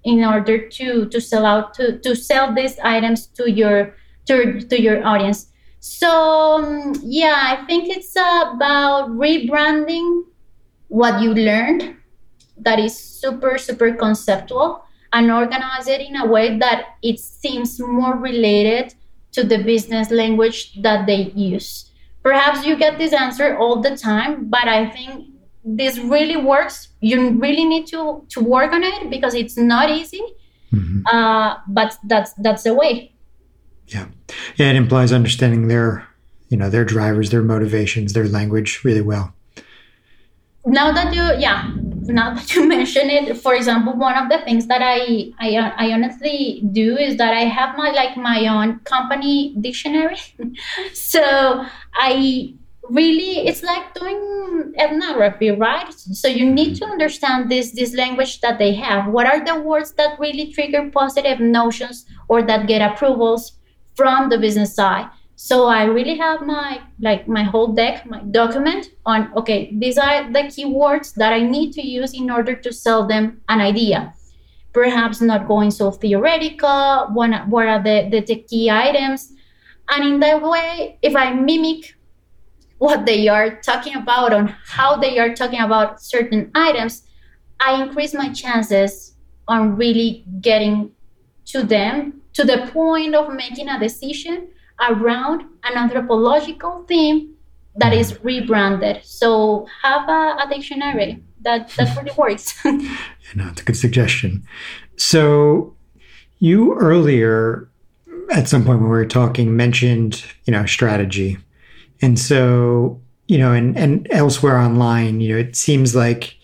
[0.03, 3.95] in order to to sell out to to sell these items to your
[4.29, 5.47] to, to your audience.
[5.79, 10.23] So, um, yeah, I think it's about rebranding
[10.87, 11.95] what you learned
[12.61, 14.83] that is super, super conceptual
[15.13, 18.93] and organize it in a way that it seems more related
[19.31, 21.91] to the business language that they use.
[22.23, 25.27] Perhaps you get this answer all the time, but I think
[25.63, 26.89] this really works.
[26.99, 30.21] You really need to to work on it because it's not easy.
[30.73, 31.07] Mm-hmm.
[31.07, 33.13] Uh, but that's that's the way.
[33.87, 34.07] Yeah.
[34.55, 36.07] Yeah, it implies understanding their,
[36.49, 39.33] you know, their drivers, their motivations, their language really well.
[40.65, 41.71] Now that you, yeah,
[42.09, 45.93] now that you mention it, for example, one of the things that I, I I
[45.93, 50.17] honestly do is that I have my like my own company dictionary.
[50.93, 52.53] so I
[52.89, 55.93] really it's like doing ethnography right?
[55.93, 59.07] So you need to understand this this language that they have.
[59.07, 63.53] What are the words that really trigger positive notions or that get approvals
[63.95, 65.09] from the business side
[65.41, 70.29] so i really have my like my whole deck my document on okay these are
[70.33, 74.13] the keywords that i need to use in order to sell them an idea.
[74.73, 79.31] Perhaps not going so theoretical what, what are the, the, the key items.
[79.87, 81.95] And in that way if i mimic
[82.79, 87.03] what they are talking about on how they are talking about certain items
[87.61, 89.15] i increase my chances
[89.47, 90.91] on really getting
[91.45, 94.49] to them to the point of making a decision
[94.81, 97.35] around an anthropological theme
[97.75, 98.27] that is mm-hmm.
[98.27, 99.03] rebranded.
[99.03, 102.53] So have a, a dictionary that that really works.
[102.65, 104.43] Yeah, no, it's a good suggestion.
[104.97, 105.75] So
[106.39, 107.69] you earlier
[108.31, 111.37] at some point when we were talking mentioned you know strategy.
[112.01, 116.37] And so, you know, and, and elsewhere online, you know, it seems like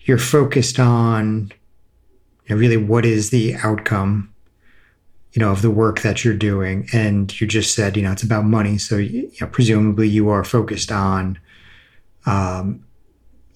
[0.00, 1.52] you're focused on
[2.46, 4.31] you know, really what is the outcome,
[5.32, 6.86] you know, of the work that you're doing.
[6.92, 8.78] And you just said, you know, it's about money.
[8.78, 11.38] So, you know, presumably you are focused on
[12.26, 12.84] um,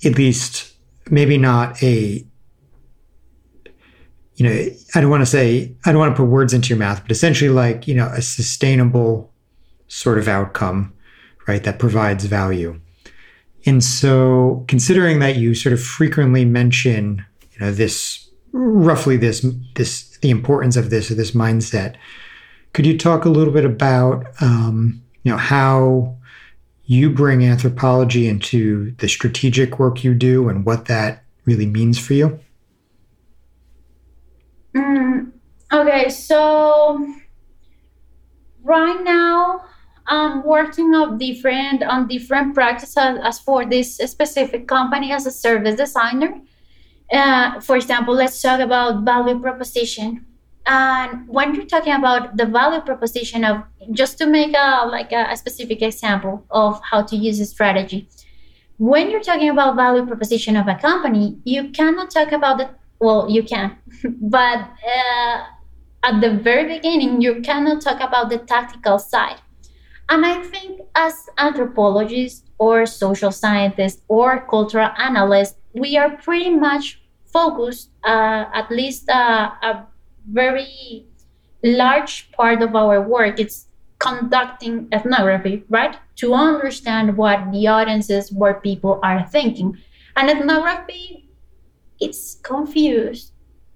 [0.05, 0.73] at least
[1.11, 2.25] maybe not a
[4.35, 6.77] you know, I don't want to say, I don't want to put words into your
[6.77, 9.33] mouth, but essentially like, you know, a sustainable
[9.89, 10.93] sort of outcome
[11.47, 11.63] right?
[11.63, 12.81] That provides value.
[13.65, 18.26] And so, considering that you sort of frequently mention, you know, this
[18.57, 21.97] roughly this this the importance of this this mindset,
[22.73, 26.17] could you talk a little bit about, um, you know, how
[26.85, 32.15] you bring anthropology into the strategic work you do and what that really means for
[32.15, 32.39] you?
[34.75, 35.33] Mm,
[35.73, 37.15] okay, so
[38.63, 39.65] right now
[40.07, 45.77] I'm working on different on different practices as for this specific company as a service
[45.77, 46.41] designer.
[47.13, 50.27] Uh, for example, let's talk about value proposition.
[50.67, 55.31] And when you're talking about the value proposition of just to make a like a,
[55.31, 58.09] a specific example of how to use a strategy,
[58.79, 63.31] when you're talking about value proposition of a company, you cannot talk about the well,
[63.31, 63.77] you can,
[64.21, 65.45] but uh,
[66.03, 69.41] at the very beginning, you cannot talk about the tactical side
[70.09, 77.01] and I think as anthropologists or social scientists or cultural analysts, we are pretty much
[77.27, 79.87] focused, uh, at least uh, a
[80.31, 81.07] very
[81.63, 83.67] large part of our work, it's
[83.99, 85.97] conducting ethnography, right?
[86.17, 89.77] To understand what the audiences, what people are thinking.
[90.17, 91.29] And ethnography,
[92.01, 93.33] it's confused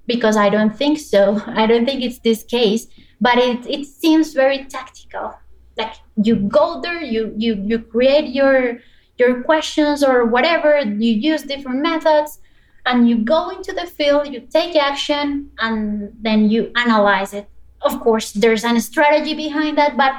[0.06, 1.42] because I don't think so.
[1.46, 2.86] I don't think it's this case,
[3.20, 5.34] but it, it seems very tactical
[5.80, 8.78] like you go there you you you create your
[9.20, 12.40] your questions or whatever you use different methods
[12.86, 17.46] and you go into the field you take action and then you analyze it.
[17.82, 20.12] Of course there's a strategy behind that but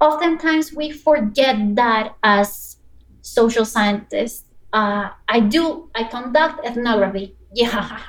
[0.00, 2.76] oftentimes we forget that as
[3.20, 4.44] social scientists.
[4.72, 7.36] Uh, i do i conduct ethnography.
[7.54, 8.00] Yeah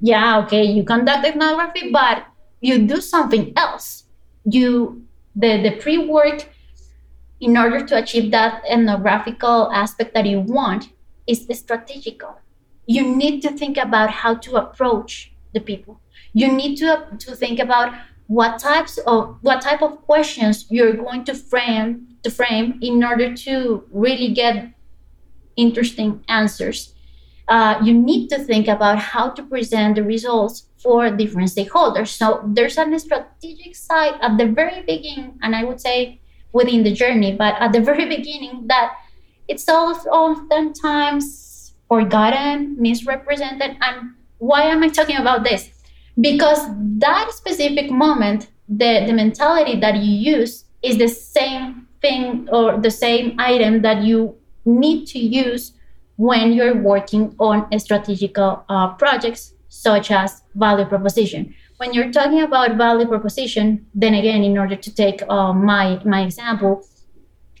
[0.00, 2.26] yeah okay you conduct ethnography but
[2.60, 4.04] you do something else.
[4.44, 5.04] You
[5.36, 6.48] the, the pre-work
[7.40, 10.90] in order to achieve that ethnographical aspect that you want
[11.26, 12.38] is strategical.
[12.86, 16.00] You need to think about how to approach the people.
[16.32, 17.94] You need to, to think about
[18.26, 23.34] what types of what type of questions you're going to frame to frame in order
[23.34, 24.72] to really get
[25.56, 26.94] interesting answers.
[27.48, 32.08] Uh, you need to think about how to present the results for different stakeholders.
[32.08, 36.19] So there's a strategic side at the very beginning, and I would say
[36.52, 38.94] within the journey, but at the very beginning that
[39.48, 43.76] it's all oftentimes forgotten, misrepresented.
[43.80, 45.70] And why am I talking about this?
[46.20, 46.60] Because
[46.98, 52.90] that specific moment, the, the mentality that you use is the same thing or the
[52.90, 55.72] same item that you need to use
[56.16, 61.54] when you're working on strategical uh, projects such as value proposition.
[61.80, 66.20] When you're talking about value proposition, then again, in order to take uh, my my
[66.20, 66.86] example,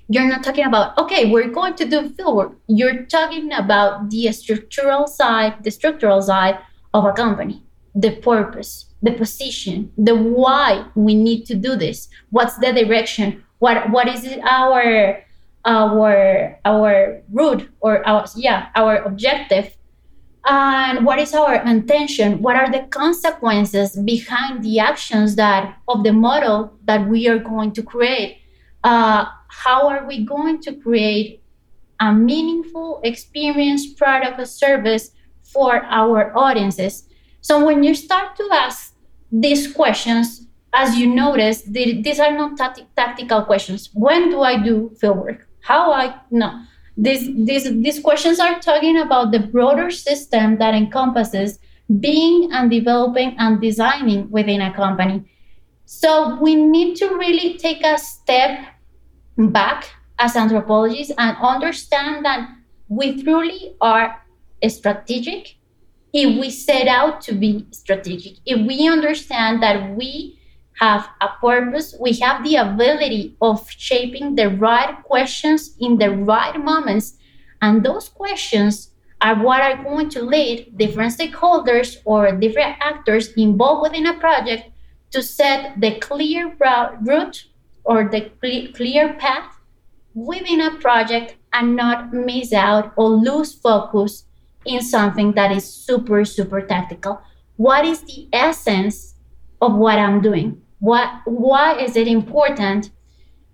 [0.08, 2.54] you're not talking about okay, we're going to do fieldwork.
[2.66, 6.58] You're talking about the structural side, the structural side
[6.92, 7.64] of a company,
[7.94, 12.10] the purpose, the position, the why we need to do this.
[12.28, 13.42] What's the direction?
[13.58, 15.24] What what is it our
[15.64, 19.79] our our route or our yeah our objective
[20.46, 22.40] and what is our intention?
[22.40, 27.72] What are the consequences behind the actions that of the model that we are going
[27.72, 28.38] to create?
[28.82, 31.42] Uh, how are we going to create
[32.00, 35.10] a meaningful experience product or service
[35.42, 37.06] for our audiences?
[37.42, 38.94] So when you start to ask
[39.30, 42.56] these questions as you notice these are not
[42.96, 43.90] tactical questions.
[43.92, 45.48] When do i do field work?
[45.60, 46.62] How i know
[47.00, 51.58] these, these, these questions are talking about the broader system that encompasses
[51.98, 55.24] being and developing and designing within a company.
[55.86, 58.66] So we need to really take a step
[59.36, 59.88] back
[60.18, 62.48] as anthropologists and understand that
[62.88, 64.22] we truly are
[64.68, 65.56] strategic
[66.12, 68.36] if we set out to be strategic.
[68.44, 70.38] If we understand that we
[70.80, 76.58] have a purpose, we have the ability of shaping the right questions in the right
[76.58, 77.18] moments.
[77.60, 83.82] And those questions are what are going to lead different stakeholders or different actors involved
[83.82, 84.70] within a project
[85.10, 87.44] to set the clear route
[87.84, 88.30] or the
[88.74, 89.60] clear path
[90.14, 94.24] within a project and not miss out or lose focus
[94.64, 97.20] in something that is super, super tactical.
[97.56, 99.14] What is the essence
[99.60, 100.62] of what I'm doing?
[100.80, 102.90] What why is it important?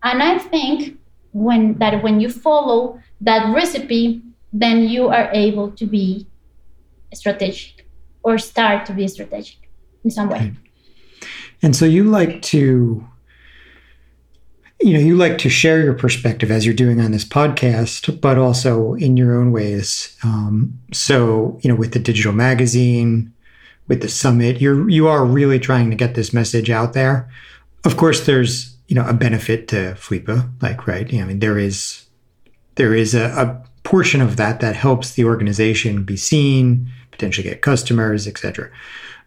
[0.02, 0.98] And i think
[1.32, 4.22] when that when you follow that recipe
[4.52, 6.26] then you are able to be
[7.12, 7.86] strategic
[8.22, 9.70] or start to be strategic
[10.04, 10.52] in some way.
[11.62, 13.06] And so you like to
[14.80, 18.36] you know you like to share your perspective as you're doing on this podcast but
[18.38, 20.16] also in your own ways.
[20.22, 23.32] Um, so you know with the digital magazine
[23.88, 24.60] with the summit.
[24.60, 27.30] You're you are really trying to get this message out there.
[27.84, 31.12] Of course, there's you know a benefit to FLIPA, like right.
[31.12, 32.06] I mean, there is
[32.76, 37.62] there is a, a portion of that that helps the organization be seen, potentially get
[37.62, 38.70] customers, etc.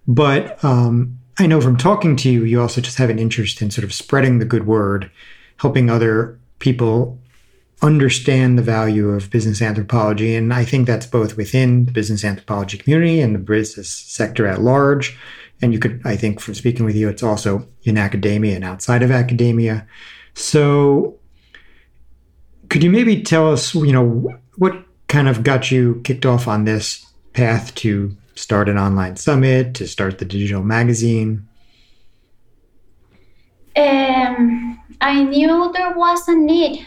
[0.07, 3.71] But um, I know from talking to you, you also just have an interest in
[3.71, 5.09] sort of spreading the good word,
[5.57, 7.19] helping other people
[7.81, 10.35] understand the value of business anthropology.
[10.35, 14.61] And I think that's both within the business anthropology community and the business sector at
[14.61, 15.17] large.
[15.61, 19.03] And you could, I think, from speaking with you, it's also in academia and outside
[19.03, 19.87] of academia.
[20.33, 21.17] So,
[22.69, 26.65] could you maybe tell us, you know, what kind of got you kicked off on
[26.65, 31.47] this path to start an online summit, to start the digital magazine?
[33.75, 36.85] Um, I knew there was a need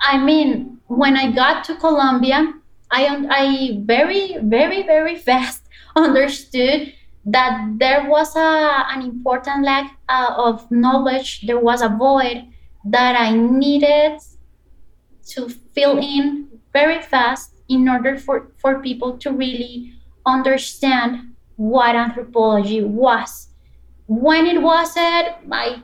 [0.00, 2.52] I mean, when I got to Colombia,
[2.90, 5.62] I I very very very fast
[5.96, 6.92] understood
[7.26, 11.42] that there was a, an important lack uh, of knowledge.
[11.46, 12.44] There was a void
[12.84, 14.20] that I needed
[15.30, 19.92] to fill in very fast in order for, for people to really
[20.24, 23.48] understand what anthropology was.
[24.06, 25.82] When it wasn't, I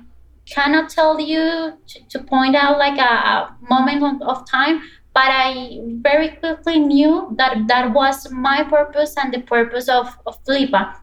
[0.53, 4.83] cannot tell you to, to point out like a, a moment of time
[5.15, 10.43] but i very quickly knew that that was my purpose and the purpose of, of
[10.45, 10.97] FLIPA.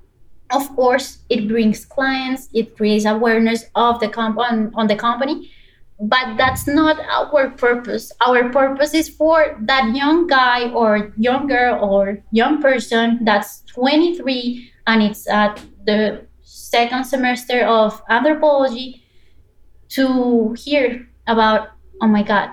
[0.51, 5.51] Of course, it brings clients, it creates awareness of the comp- on, on the company,
[5.99, 8.11] but that's not our purpose.
[8.25, 14.71] Our purpose is for that young guy or young girl or young person that's 23
[14.87, 19.03] and it's at the second semester of anthropology
[19.89, 21.69] to hear about,
[22.01, 22.51] oh my God,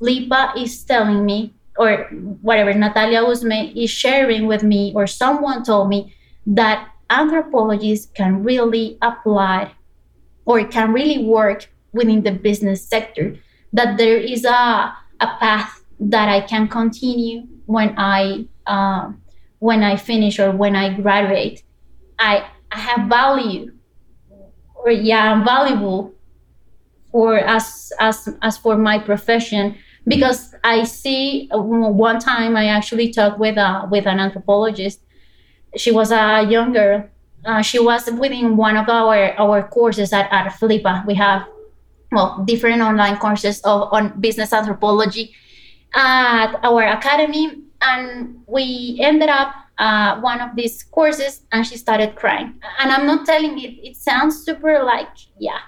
[0.00, 2.04] FLIPA is telling me, or
[2.42, 6.14] whatever, Natalia Usme is sharing with me, or someone told me
[6.46, 9.72] that anthropologists can really apply
[10.44, 13.36] or can really work within the business sector,
[13.72, 19.12] that there is a, a path that I can continue when I uh,
[19.60, 21.62] when I finish or when I graduate.
[22.18, 23.72] I, I have value
[24.74, 26.12] or yeah, I'm valuable
[27.12, 29.76] for as as as for my profession
[30.08, 35.00] because I see uh, one time I actually talked with a with an anthropologist.
[35.76, 37.08] She was a young girl.
[37.44, 41.06] Uh, she was within one of our our courses at at FLIPA.
[41.06, 41.46] We have
[42.10, 45.34] well different online courses of on business anthropology
[45.94, 52.16] at our academy, and we ended up uh, one of these courses, and she started
[52.16, 52.54] crying.
[52.78, 55.08] And I'm not telling it; it sounds super like
[55.38, 55.60] yeah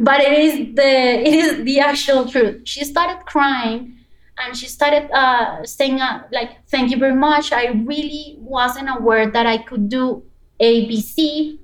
[0.00, 0.92] but it is the
[1.28, 2.62] it is the actual truth.
[2.64, 3.96] She started crying
[4.38, 9.30] and she started uh, saying uh, like thank you very much i really wasn't aware
[9.30, 10.22] that i could do
[10.60, 11.58] abc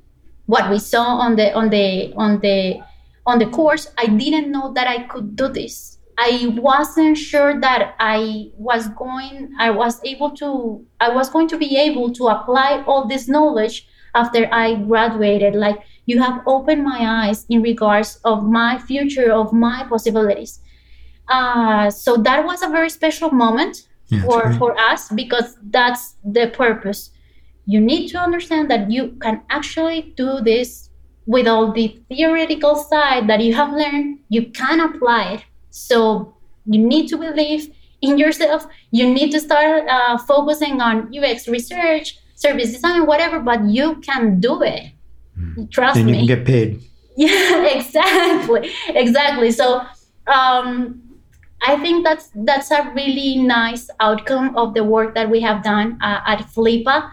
[0.46, 2.80] what we saw on the on the on the
[3.26, 7.96] on the course i didn't know that i could do this I wasn't sure that
[7.98, 12.84] I was going, I was able to, I was going to be able to apply
[12.86, 15.54] all this knowledge after I graduated.
[15.54, 20.60] Like you have opened my eyes in regards of my future, of my possibilities.
[21.28, 26.48] Uh, so that was a very special moment yeah, for, for us because that's the
[26.48, 27.10] purpose.
[27.66, 30.90] You need to understand that you can actually do this
[31.26, 35.44] with all the theoretical side that you have learned, you can apply it.
[35.70, 36.34] So
[36.66, 38.66] you need to believe in yourself.
[38.90, 44.40] You need to start uh, focusing on UX research, service design, whatever, but you can
[44.40, 44.92] do it.
[45.42, 45.70] Mm.
[45.70, 46.12] Trust and me.
[46.12, 46.80] you can get paid.
[47.14, 48.72] Yeah, exactly.
[48.88, 49.50] Exactly.
[49.50, 49.82] So
[50.26, 51.02] um,
[51.60, 55.98] I think that's that's a really nice outcome of the work that we have done
[56.00, 57.10] uh, at Flipa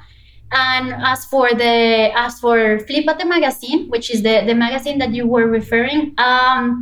[0.51, 5.27] and as for the as for Flipate magazine, which is the the magazine that you
[5.27, 6.81] were referring, um,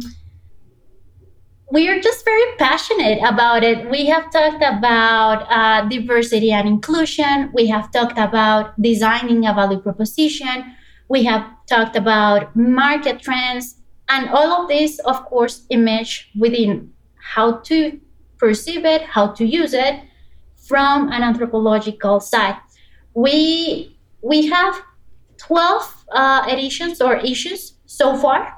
[1.72, 3.90] we are just very passionate about it.
[3.90, 7.52] We have talked about uh, diversity and inclusion.
[7.54, 10.77] We have talked about designing a value proposition.
[11.10, 13.76] We have talked about market trends,
[14.10, 18.00] and all of this, of course, image within how to
[18.38, 20.02] perceive it, how to use it
[20.68, 22.58] from an anthropological side.
[23.14, 24.82] We we have
[25.38, 28.54] 12 uh, editions or issues so far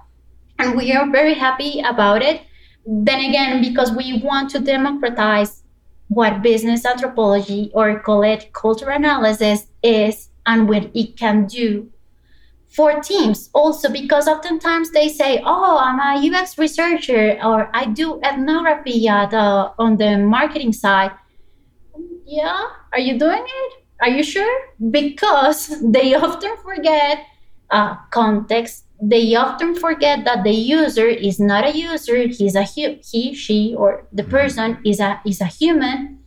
[0.58, 2.42] and we are very happy about it.
[2.86, 5.64] Then again because we want to democratize
[6.08, 11.92] what business anthropology or call it cultural analysis is and what it can do
[12.70, 18.20] for teams also because oftentimes they say oh i'm a ux researcher or i do
[18.24, 21.12] ethnography at, uh, on the marketing side
[22.26, 24.60] yeah are you doing it are you sure?
[24.92, 27.26] Because they often forget
[27.70, 28.86] uh, context.
[29.02, 32.28] They often forget that the user is not a user.
[32.28, 36.19] He's a hu- he, she, or the person is a is a human.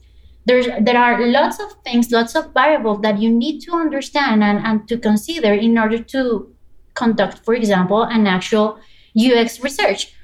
[0.44, 4.58] There's there are lots of things, lots of variables that you need to understand and,
[4.64, 6.52] and to consider in order to
[6.94, 8.78] conduct, for example, an actual
[9.16, 10.14] UX research.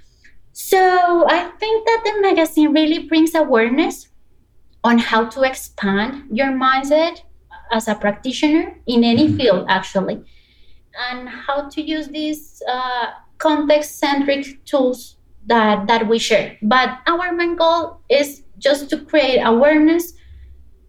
[0.53, 4.09] So I think that the magazine really brings awareness
[4.83, 7.23] on how to expand your mindset
[7.71, 9.37] as a practitioner in any mm-hmm.
[9.37, 10.25] field actually
[11.11, 13.07] and how to use these uh,
[13.39, 15.17] context centric tools
[15.47, 20.15] that that we share but our main goal is just to create awareness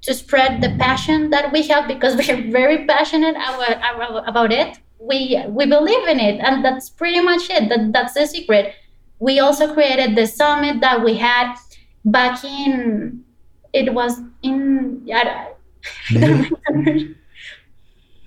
[0.01, 5.41] to spread the passion that we have because we're very passionate about, about it we
[5.47, 8.73] we believe in it and that's pretty much it that, that's the secret
[9.19, 11.55] we also created the summit that we had
[12.05, 13.23] back in
[13.73, 15.05] it was in
[16.11, 17.15] May?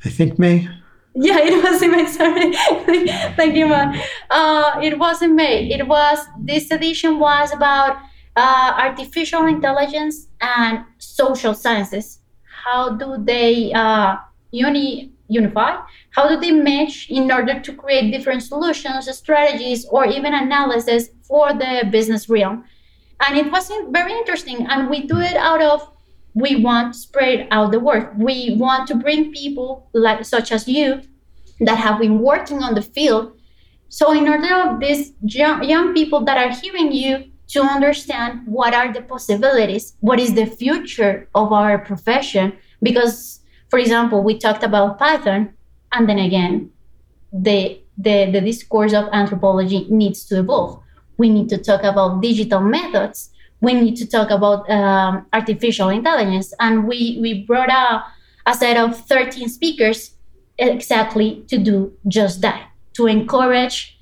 [0.04, 0.68] I think May.
[1.14, 2.06] Yeah, it was in May.
[2.06, 2.52] Sorry.
[3.36, 4.00] Thank you, man.
[4.30, 5.70] Uh, it was in May.
[5.70, 7.98] It was, this edition was about
[8.36, 12.20] uh, artificial intelligence and social sciences.
[12.64, 14.16] How do they uh,
[14.50, 15.76] uni- unify?
[16.10, 21.52] How do they match in order to create different solutions, strategies, or even analysis for
[21.52, 22.64] the business realm?
[23.26, 24.66] And it was very interesting.
[24.66, 25.88] And we do it out of
[26.34, 28.12] we want to spread out the work.
[28.16, 31.02] We want to bring people like such as you
[31.60, 33.38] that have been working on the field.
[33.88, 38.92] So in order of these young people that are hearing you to understand what are
[38.92, 42.52] the possibilities, what is the future of our profession.
[42.82, 43.40] Because,
[43.70, 45.52] for example, we talked about Python,
[45.92, 46.70] and then again,
[47.32, 50.82] the the, the discourse of anthropology needs to evolve.
[51.18, 53.32] We need to talk about digital methods
[53.62, 56.52] we need to talk about um, artificial intelligence.
[56.58, 58.04] And we, we brought a,
[58.44, 60.10] a set of 13 speakers
[60.58, 63.96] exactly to do just that, to encourage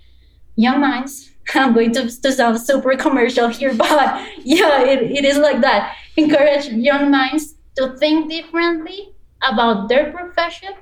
[0.56, 1.29] young minds.
[1.54, 5.96] I'm going to, to sound super commercial here, but yeah, it, it is like that.
[6.16, 10.74] Encourage young minds to think differently about their profession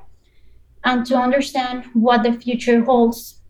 [0.85, 3.41] and to understand what the future holds.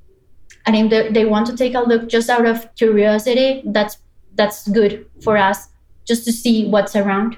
[0.67, 3.99] And if they, they want to take a look just out of curiosity, that's
[4.35, 5.69] that's good for us
[6.07, 7.37] just to see what's around.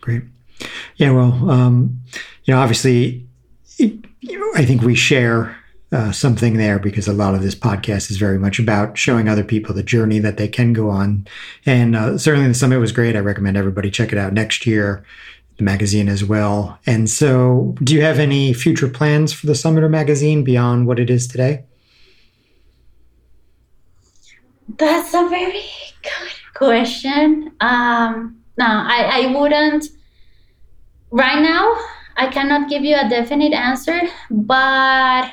[0.00, 0.22] Great.
[0.96, 1.10] Yeah.
[1.12, 2.00] Well, um,
[2.44, 3.26] you know, obviously,
[3.78, 5.56] it, you know, I think we share
[5.90, 9.44] uh, something there because a lot of this podcast is very much about showing other
[9.44, 11.26] people the journey that they can go on.
[11.64, 13.16] And uh, certainly the summit was great.
[13.16, 15.04] I recommend everybody check it out next year,
[15.56, 16.78] the magazine as well.
[16.86, 20.98] And so, do you have any future plans for the summit or magazine beyond what
[20.98, 21.64] it is today?
[24.76, 25.64] That's a very
[26.02, 27.52] good question.
[27.60, 29.86] Um, no, I, I wouldn't.
[31.10, 31.74] Right now,
[32.18, 35.30] I cannot give you a definite answer, but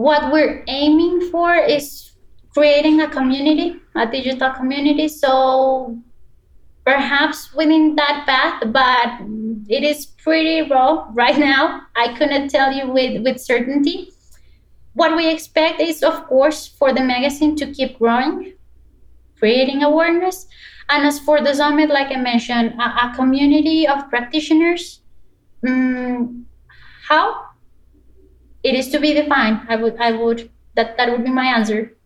[0.00, 2.12] what we're aiming for is
[2.54, 5.08] creating a community, a digital community.
[5.08, 5.98] So
[6.86, 9.20] perhaps within that path, but
[9.68, 11.82] it is pretty raw right now.
[11.96, 14.10] I couldn't tell you with, with certainty.
[14.94, 18.54] What we expect is, of course, for the magazine to keep growing,
[19.38, 20.46] creating awareness.
[20.88, 25.02] And as for the summit, like I mentioned, a, a community of practitioners.
[25.68, 26.46] Um,
[27.06, 27.49] how?
[28.62, 29.62] It is to be defined.
[29.68, 31.96] I would, I would, that, that would be my answer.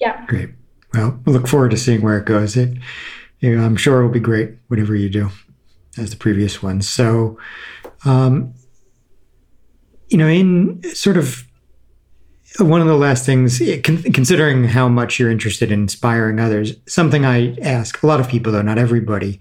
[0.00, 0.24] Yeah.
[0.26, 0.50] Great.
[0.92, 2.56] Well, we look forward to seeing where it goes.
[2.56, 2.76] It,
[3.40, 5.30] you know, I'm sure it will be great, whatever you do,
[5.98, 6.88] as the previous ones.
[6.88, 7.38] So,
[8.04, 8.54] um,
[10.08, 11.44] you know, in sort of
[12.58, 17.56] one of the last things, considering how much you're interested in inspiring others, something I
[17.58, 19.40] ask a lot of people, though not everybody,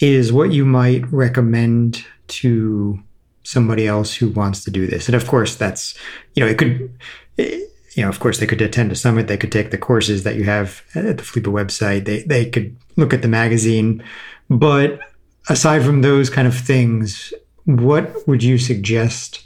[0.00, 3.02] is what you might recommend to
[3.42, 5.08] somebody else who wants to do this.
[5.08, 5.96] And of course, that's,
[6.34, 6.90] you know, it could,
[7.36, 9.26] you know, of course, they could attend a summit.
[9.26, 12.04] They could take the courses that you have at the FLIPA website.
[12.04, 14.02] They they could look at the magazine.
[14.48, 15.00] But
[15.48, 17.32] aside from those kind of things,
[17.64, 19.44] what would you suggest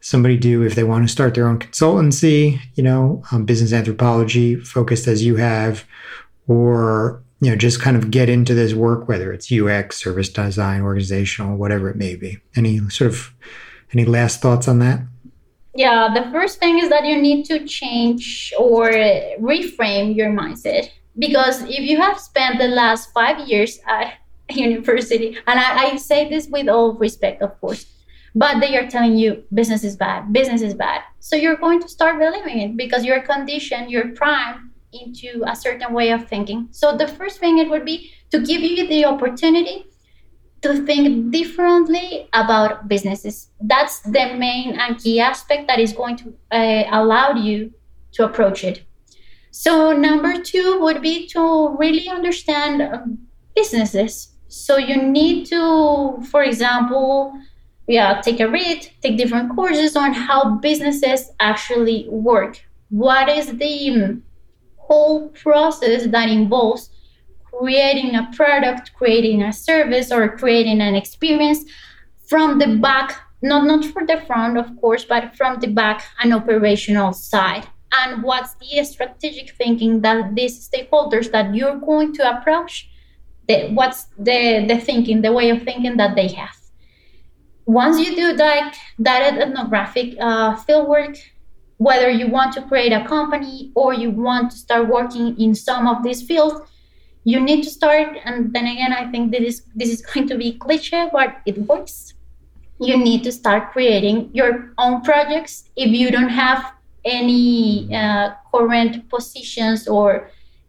[0.00, 2.60] somebody do if they want to start their own consultancy?
[2.74, 5.84] You know, um, business anthropology focused as you have,
[6.46, 10.80] or you know, just kind of get into this work, whether it's UX, service design,
[10.80, 12.38] organizational, whatever it may be.
[12.56, 13.34] Any sort of
[13.92, 15.00] any last thoughts on that?
[15.74, 20.88] Yeah, the first thing is that you need to change or reframe your mindset.
[21.18, 24.14] Because if you have spent the last five years at
[24.50, 27.86] university, and I, I say this with all respect, of course,
[28.34, 31.02] but they are telling you business is bad, business is bad.
[31.20, 34.70] So you're going to start believing it because you're conditioned, you're primed
[35.02, 36.68] into a certain way of thinking.
[36.70, 39.86] So the first thing it would be to give you the opportunity
[40.62, 43.50] to think differently about businesses.
[43.60, 47.72] That's the main and key aspect that is going to uh, allow you
[48.12, 48.82] to approach it.
[49.50, 53.18] So, number two would be to really understand um,
[53.54, 54.32] businesses.
[54.48, 57.32] So, you need to, for example,
[57.86, 62.58] yeah, take a read, take different courses on how businesses actually work.
[62.88, 63.66] What is the
[64.86, 66.90] whole process that involves
[67.58, 71.64] creating a product, creating a service, or creating an experience
[72.26, 76.34] from the back, not, not for the front, of course, but from the back and
[76.34, 77.66] operational side.
[77.92, 82.90] And what's the strategic thinking that these stakeholders that you're going to approach,
[83.46, 86.56] the, what's the, the thinking, the way of thinking that they have.
[87.66, 91.18] Once you do that, that ethnographic uh, fieldwork,
[91.78, 95.86] whether you want to create a company or you want to start working in some
[95.86, 96.60] of these fields,
[97.24, 100.36] you need to start and then again i think this is this is going to
[100.36, 102.14] be cliche but it works.
[102.80, 105.70] You need to start creating your own projects.
[105.76, 106.72] If you don't have
[107.04, 110.28] any uh, current positions or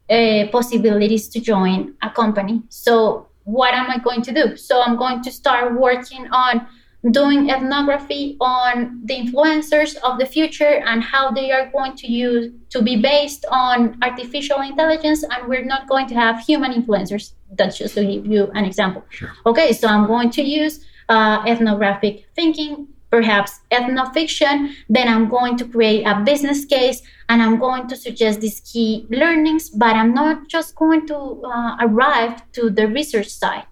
[0.10, 4.56] uh, possibilities to join a company so what am i going to do?
[4.56, 6.68] So i'm going to start working on
[7.12, 12.51] doing ethnography on the influencers of the future and how they are going to use
[12.70, 17.34] to be based on artificial intelligence and we're not going to have human influencers.
[17.51, 19.03] That's just to give you an example.
[19.10, 19.32] Sure.
[19.45, 24.74] okay so i'm going to use uh, ethnographic thinking perhaps ethnofiction.
[24.89, 29.06] Then i'm going to create a business case and i'm going to suggest these key
[29.10, 33.66] learnings but i'm not just going to uh, arrive to the research side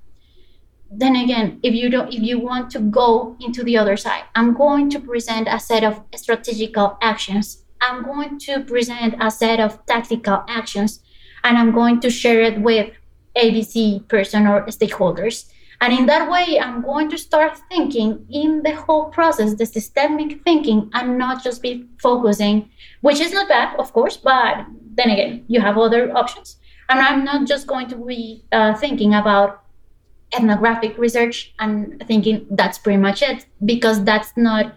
[0.95, 4.53] then again if you don't if you want to go into the other side i'm
[4.53, 7.59] going to present a set of strategical actions.
[7.81, 11.01] I'm going to present a set of tactical actions
[11.43, 12.91] and i'm going to share it with
[13.35, 15.49] abc person or stakeholders.
[15.81, 20.43] And in that way i'm going to start thinking in the whole process the systemic
[20.43, 22.69] thinking and not just be focusing
[23.01, 24.65] which is not bad of course but
[24.95, 26.57] then again you have other options.
[26.89, 29.62] And i'm not just going to be uh, thinking about
[30.35, 34.75] ethnographic research and thinking that's pretty much it because that's not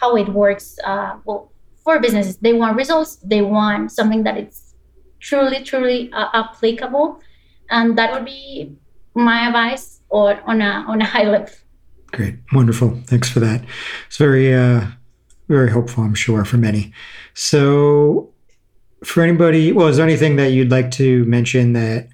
[0.00, 2.36] how it works uh, well for businesses.
[2.38, 4.74] They want results they want something that is
[5.20, 7.20] truly truly uh, applicable
[7.70, 8.76] and that would be
[9.14, 11.48] my advice or on a on a high level.
[12.12, 12.36] Great.
[12.52, 13.00] Wonderful.
[13.06, 13.64] Thanks for that.
[14.06, 14.86] It's very uh
[15.48, 16.92] very hopeful i'm sure for many.
[17.34, 18.32] So
[19.04, 22.08] for anybody well is there anything that you'd like to mention that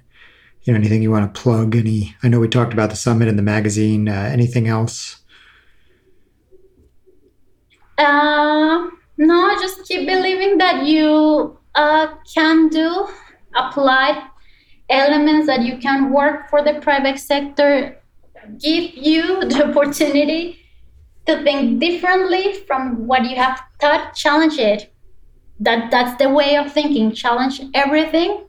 [0.63, 3.27] you know anything you want to plug any i know we talked about the summit
[3.27, 5.17] and the magazine uh, anything else
[7.97, 13.07] uh, no just keep believing that you uh, can do
[13.55, 14.27] apply
[14.89, 18.01] elements that you can work for the private sector
[18.59, 20.59] give you the opportunity
[21.25, 24.93] to think differently from what you have thought challenge it
[25.59, 27.13] that that's the way of thinking.
[27.13, 28.45] Challenge everything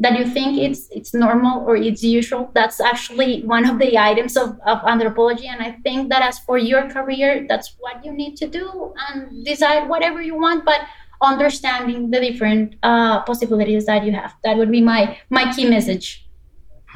[0.00, 2.50] that you think it's it's normal or it's usual.
[2.54, 5.46] That's actually one of the items of, of anthropology.
[5.46, 9.44] And I think that as for your career, that's what you need to do and
[9.44, 10.80] decide whatever you want, but
[11.22, 14.34] understanding the different uh, possibilities that you have.
[14.42, 16.26] That would be my my key message.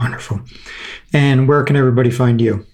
[0.00, 0.40] Wonderful.
[1.12, 2.66] And where can everybody find you?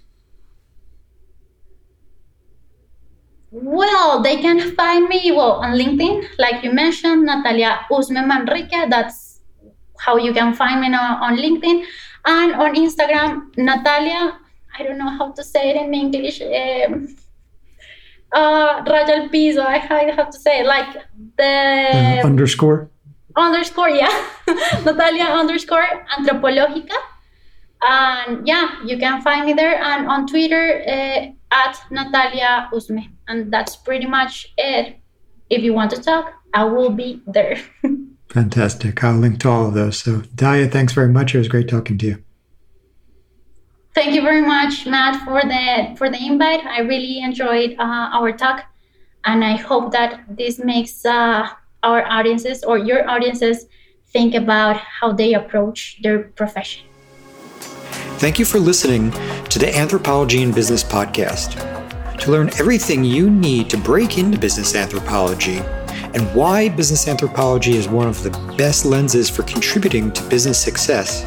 [3.50, 8.88] Well, they can find me well on LinkedIn, like you mentioned, Natalia Usme Manrique.
[8.88, 9.29] That's
[10.04, 11.84] how you can find me now on LinkedIn,
[12.26, 14.38] and on Instagram, Natalia.
[14.78, 16.40] I don't know how to say it in English.
[16.40, 17.16] Um,
[18.32, 19.62] uh, Raya piso.
[19.62, 20.96] I have to say it, like
[21.36, 22.90] the uh, underscore.
[23.36, 24.26] Underscore, yeah,
[24.84, 25.86] Natalia underscore
[26.18, 26.98] Antropológica
[27.82, 33.10] and yeah, you can find me there and on Twitter uh, at Natalia Usme.
[33.28, 34.96] And that's pretty much it.
[35.48, 37.58] If you want to talk, I will be there.
[38.30, 39.02] Fantastic.
[39.02, 39.98] I'll link to all of those.
[39.98, 41.34] So, Dalia, thanks very much.
[41.34, 42.24] It was great talking to you.
[43.92, 46.64] Thank you very much, Matt, for the for the invite.
[46.64, 48.64] I really enjoyed uh, our talk,
[49.24, 51.48] and I hope that this makes uh,
[51.82, 53.66] our audiences or your audiences
[54.12, 56.86] think about how they approach their profession.
[58.22, 59.10] Thank you for listening
[59.48, 61.58] to the Anthropology and Business podcast.
[62.20, 65.62] To learn everything you need to break into business anthropology
[66.14, 71.24] and why business anthropology is one of the best lenses for contributing to business success,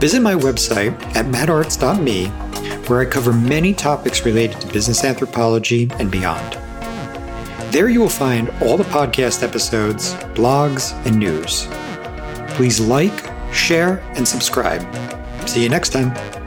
[0.00, 2.26] visit my website at mattartz.me,
[2.88, 6.58] where I cover many topics related to business anthropology and beyond.
[7.72, 11.68] There you will find all the podcast episodes, blogs, and news.
[12.56, 14.82] Please like, share, and subscribe.
[15.48, 16.39] See you next time.